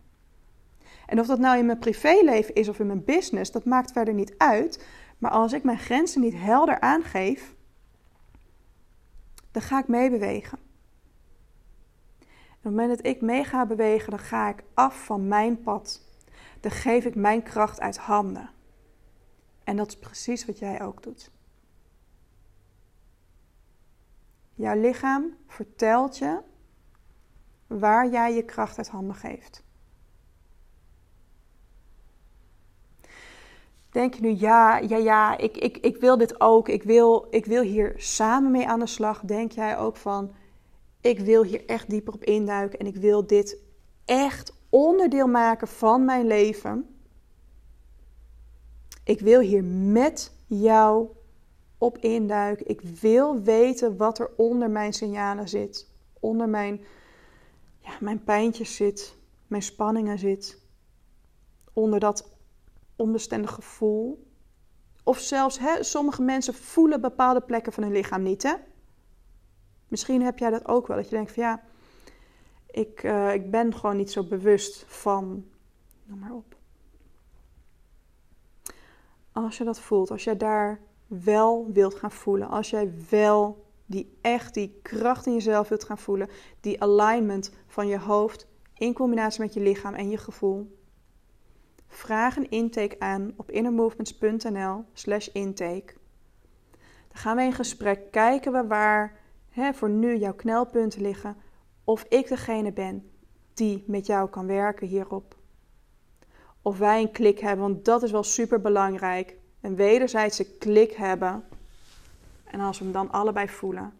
En 1.06 1.20
of 1.20 1.26
dat 1.26 1.38
nou 1.38 1.58
in 1.58 1.66
mijn 1.66 1.78
privéleven 1.78 2.54
is 2.54 2.68
of 2.68 2.78
in 2.78 2.86
mijn 2.86 3.04
business, 3.04 3.50
dat 3.50 3.64
maakt 3.64 3.92
verder 3.92 4.14
niet 4.14 4.34
uit. 4.38 4.86
Maar 5.18 5.30
als 5.30 5.52
ik 5.52 5.64
mijn 5.64 5.78
grenzen 5.78 6.20
niet 6.20 6.36
helder 6.36 6.80
aangeef, 6.80 7.54
dan 9.50 9.62
ga 9.62 9.78
ik 9.78 9.88
meebewegen. 9.88 10.58
En 12.18 12.26
op 12.26 12.62
het 12.62 12.72
moment 12.72 12.96
dat 12.96 13.06
ik 13.06 13.20
mee 13.20 13.44
ga 13.44 13.66
bewegen, 13.66 14.10
dan 14.10 14.18
ga 14.18 14.48
ik 14.48 14.64
af 14.74 15.04
van 15.04 15.28
mijn 15.28 15.62
pad. 15.62 16.06
Dan 16.60 16.70
geef 16.70 17.04
ik 17.04 17.14
mijn 17.14 17.42
kracht 17.42 17.80
uit 17.80 17.96
handen. 17.96 18.50
En 19.64 19.76
dat 19.76 19.88
is 19.88 19.96
precies 19.96 20.44
wat 20.44 20.58
jij 20.58 20.82
ook 20.82 21.02
doet. 21.02 21.30
Jouw 24.54 24.80
lichaam 24.80 25.36
vertelt 25.46 26.18
je 26.18 26.40
waar 27.66 28.10
jij 28.10 28.34
je 28.34 28.44
kracht 28.44 28.78
uit 28.78 28.88
handen 28.88 29.16
geeft. 29.16 29.62
Denk 33.90 34.14
je 34.14 34.20
nu, 34.20 34.34
ja, 34.36 34.78
ja, 34.78 34.96
ja, 34.96 35.38
ik, 35.38 35.56
ik, 35.56 35.76
ik 35.76 35.96
wil 35.96 36.18
dit 36.18 36.40
ook. 36.40 36.68
Ik 36.68 36.82
wil, 36.82 37.26
ik 37.30 37.44
wil 37.44 37.62
hier 37.62 37.94
samen 37.96 38.50
mee 38.50 38.68
aan 38.68 38.78
de 38.78 38.86
slag. 38.86 39.20
Denk 39.20 39.52
jij 39.52 39.78
ook 39.78 39.96
van, 39.96 40.34
ik 41.00 41.18
wil 41.18 41.44
hier 41.44 41.66
echt 41.66 41.90
dieper 41.90 42.14
op 42.14 42.24
induiken 42.24 42.78
en 42.78 42.86
ik 42.86 42.96
wil 42.96 43.26
dit 43.26 43.58
echt 44.04 44.52
onderdeel 44.68 45.26
maken 45.26 45.68
van 45.68 46.04
mijn 46.04 46.26
leven. 46.26 46.98
Ik 49.04 49.20
wil 49.20 49.40
hier 49.40 49.64
met 49.64 50.32
jou 50.46 51.08
op 51.78 51.98
induiken. 51.98 52.68
Ik 52.68 52.80
wil 52.80 53.42
weten 53.42 53.96
wat 53.96 54.18
er 54.18 54.30
onder 54.36 54.70
mijn 54.70 54.92
signalen 54.92 55.48
zit. 55.48 55.88
Onder 56.20 56.48
mijn, 56.48 56.80
ja, 57.78 57.92
mijn 58.00 58.24
pijntjes 58.24 58.76
zit. 58.76 59.16
Mijn 59.46 59.62
spanningen 59.62 60.18
zit. 60.18 60.58
Onder 61.72 62.00
dat 62.00 62.30
onbestendig 62.96 63.50
gevoel. 63.50 64.26
Of 65.04 65.18
zelfs, 65.18 65.58
hè, 65.58 65.82
sommige 65.82 66.22
mensen 66.22 66.54
voelen 66.54 67.00
bepaalde 67.00 67.40
plekken 67.40 67.72
van 67.72 67.82
hun 67.82 67.92
lichaam 67.92 68.22
niet. 68.22 68.42
Hè? 68.42 68.54
Misschien 69.88 70.22
heb 70.22 70.38
jij 70.38 70.50
dat 70.50 70.68
ook 70.68 70.86
wel. 70.86 70.96
Dat 70.96 71.08
je 71.08 71.14
denkt 71.16 71.32
van 71.32 71.42
ja, 71.42 71.62
ik, 72.70 73.02
uh, 73.02 73.34
ik 73.34 73.50
ben 73.50 73.74
gewoon 73.74 73.96
niet 73.96 74.10
zo 74.10 74.24
bewust 74.24 74.84
van. 74.86 75.46
Noem 76.04 76.18
maar 76.18 76.32
op. 76.32 76.56
Als 79.32 79.58
je 79.58 79.64
dat 79.64 79.80
voelt, 79.80 80.10
als 80.10 80.24
jij 80.24 80.36
daar 80.36 80.80
wel 81.06 81.72
wilt 81.72 81.94
gaan 81.94 82.10
voelen, 82.10 82.48
als 82.48 82.70
jij 82.70 82.92
wel 83.10 83.66
die 83.86 84.18
echt 84.20 84.54
die 84.54 84.78
kracht 84.82 85.26
in 85.26 85.32
jezelf 85.32 85.68
wilt 85.68 85.84
gaan 85.84 85.98
voelen, 85.98 86.28
die 86.60 86.82
alignment 86.82 87.52
van 87.66 87.86
je 87.86 87.98
hoofd 87.98 88.46
in 88.74 88.92
combinatie 88.92 89.40
met 89.40 89.54
je 89.54 89.60
lichaam 89.60 89.94
en 89.94 90.10
je 90.10 90.18
gevoel. 90.18 90.76
Vraag 91.86 92.36
een 92.36 92.50
intake 92.50 92.96
aan 92.98 93.32
op 93.36 93.50
innermovements.nl/slash 93.50 95.28
intake. 95.28 95.94
Dan 97.08 97.16
gaan 97.16 97.36
we 97.36 97.42
in 97.42 97.52
gesprek, 97.52 98.10
kijken 98.10 98.52
we 98.52 98.66
waar 98.66 99.20
hè, 99.48 99.74
voor 99.74 99.90
nu 99.90 100.16
jouw 100.16 100.34
knelpunten 100.34 101.02
liggen, 101.02 101.36
of 101.88 102.04
ik 102.08 102.28
degene 102.28 102.72
ben 102.72 103.10
die 103.54 103.84
met 103.86 104.06
jou 104.06 104.28
kan 104.28 104.46
werken 104.46 104.86
hierop. 104.86 105.36
Of 106.62 106.78
wij 106.78 107.00
een 107.00 107.12
klik 107.12 107.38
hebben, 107.38 107.66
want 107.66 107.84
dat 107.84 108.02
is 108.02 108.10
wel 108.10 108.22
super 108.22 108.60
belangrijk. 108.60 109.36
Een 109.60 109.76
wederzijdse 109.76 110.56
klik 110.58 110.92
hebben. 110.92 111.44
En 112.44 112.60
als 112.60 112.78
we 112.78 112.84
hem 112.84 112.92
dan 112.92 113.10
allebei 113.10 113.48
voelen, 113.48 113.92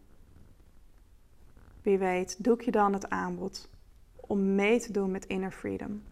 wie 1.82 1.98
weet, 1.98 2.44
doe 2.44 2.54
ik 2.54 2.62
je 2.62 2.70
dan 2.70 2.92
het 2.92 3.10
aanbod 3.10 3.68
om 4.16 4.54
mee 4.54 4.80
te 4.80 4.92
doen 4.92 5.10
met 5.10 5.26
Inner 5.26 5.52
Freedom. 5.52 6.02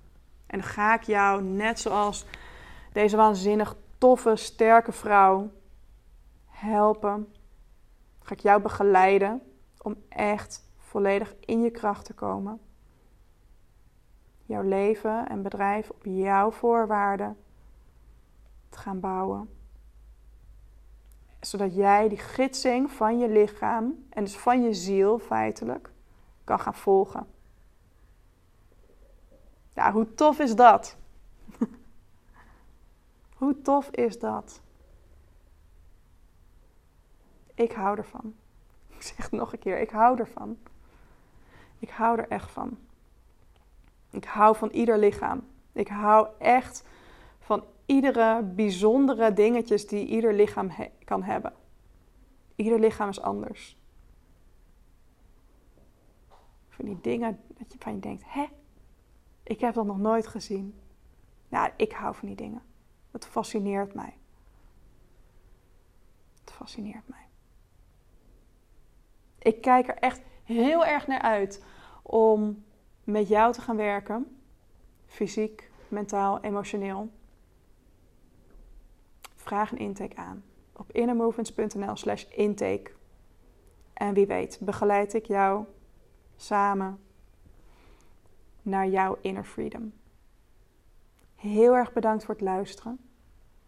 En 0.47 0.62
ga 0.62 0.95
ik 0.95 1.03
jou, 1.03 1.43
net 1.43 1.79
zoals 1.81 2.25
deze 2.93 3.17
waanzinnig 3.17 3.77
toffe, 3.99 4.37
sterke 4.37 4.93
vrouw, 4.93 5.51
helpen. 6.47 7.35
Ga 8.23 8.33
ik 8.33 8.41
jou 8.41 8.62
begeleiden 8.62 9.43
om 9.83 9.97
echt 10.09 10.65
volledig 10.87 11.35
in 11.40 11.62
je 11.62 11.70
kracht 11.70 12.05
te 12.05 12.14
komen. 12.14 12.61
Jouw 14.44 14.62
leven 14.62 15.29
en 15.29 15.42
bedrijf 15.42 15.90
op 15.90 16.05
jouw 16.05 16.51
voorwaarden 16.51 17.37
te 18.68 18.79
gaan 18.79 19.01
bouwen. 19.01 19.51
Zodat 21.40 21.75
jij 21.75 22.09
die 22.09 22.18
gidsing 22.18 22.90
van 22.90 23.18
je 23.18 23.29
lichaam 23.29 24.07
en 24.09 24.25
dus 24.25 24.37
van 24.37 24.62
je 24.62 24.75
ziel 24.75 25.18
feitelijk 25.18 25.90
kan 26.44 26.61
gaan 26.61 26.75
volgen. 26.75 27.27
Ja, 29.75 29.92
hoe 29.92 30.14
tof 30.14 30.38
is 30.38 30.57
dat? 30.57 30.96
hoe 33.38 33.61
tof 33.62 33.90
is 33.90 34.18
dat? 34.18 34.61
Ik 37.55 37.72
hou 37.72 37.96
ervan. 37.96 38.35
Ik 38.96 39.03
zeg 39.03 39.16
het 39.16 39.31
nog 39.31 39.53
een 39.53 39.59
keer, 39.59 39.81
ik 39.81 39.90
hou 39.90 40.18
ervan. 40.18 40.59
Ik 41.79 41.91
hou 41.91 42.19
er 42.19 42.29
echt 42.29 42.51
van. 42.51 42.79
Ik 44.11 44.25
hou 44.25 44.57
van 44.57 44.71
ieder 44.71 44.99
lichaam. 44.99 45.43
Ik 45.73 45.89
hou 45.89 46.29
echt 46.39 46.85
van 47.39 47.65
iedere 47.87 48.43
bijzondere 48.43 49.33
dingetjes 49.33 49.87
die 49.87 50.07
ieder 50.07 50.35
lichaam 50.35 50.71
kan 51.05 51.23
hebben. 51.23 51.53
Ieder 52.55 52.81
lichaam 52.81 53.09
is 53.09 53.21
anders. 53.21 53.77
Van 56.69 56.85
die 56.85 57.01
dingen 57.01 57.41
dat 57.49 57.73
je 57.73 57.79
van 57.79 57.95
je 57.95 58.01
denkt, 58.01 58.23
hè, 58.27 58.47
ik 59.43 59.61
heb 59.61 59.75
dat 59.75 59.87
nog 59.87 59.99
nooit 59.99 60.27
gezien. 60.27 60.75
Ja, 61.49 61.73
ik 61.77 61.93
hou 61.93 62.15
van 62.15 62.29
die 62.29 62.37
dingen. 62.37 62.62
Het 63.11 63.27
fascineert 63.27 63.95
mij. 63.95 64.17
Het 66.41 66.53
fascineert 66.53 67.09
mij. 67.09 67.27
Ik 69.39 69.61
kijk 69.61 69.89
er 69.89 69.97
echt 69.97 70.23
heel 70.47 70.85
erg 70.85 71.07
naar 71.07 71.21
uit 71.21 71.65
om 72.03 72.65
met 73.05 73.29
jou 73.29 73.53
te 73.53 73.61
gaan 73.61 73.77
werken. 73.77 74.41
Fysiek, 75.07 75.71
mentaal, 75.89 76.41
emotioneel. 76.41 77.11
Vraag 79.35 79.73
een 79.73 79.79
intake 79.79 80.17
aan 80.17 80.45
op 80.73 80.93
innermovements.nl 80.93 81.97
slash 81.97 82.25
intake. 82.25 82.91
En 83.93 84.15
wie 84.15 84.27
weet, 84.27 84.59
begeleid 84.61 85.15
ik 85.15 85.27
jou 85.27 85.65
samen 86.37 87.01
naar 88.63 88.89
jouw 88.89 89.19
inner 89.21 89.45
freedom. 89.45 89.93
Heel 91.35 91.75
erg 91.75 91.93
bedankt 91.93 92.25
voor 92.25 92.35
het 92.35 92.43
luisteren 92.43 92.99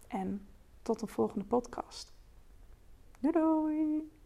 en 0.09 0.47
tot 0.83 1.03
een 1.03 1.09
volgende 1.09 1.45
podcast. 1.45 2.13
Doei 3.19 3.33
doei! 3.33 4.18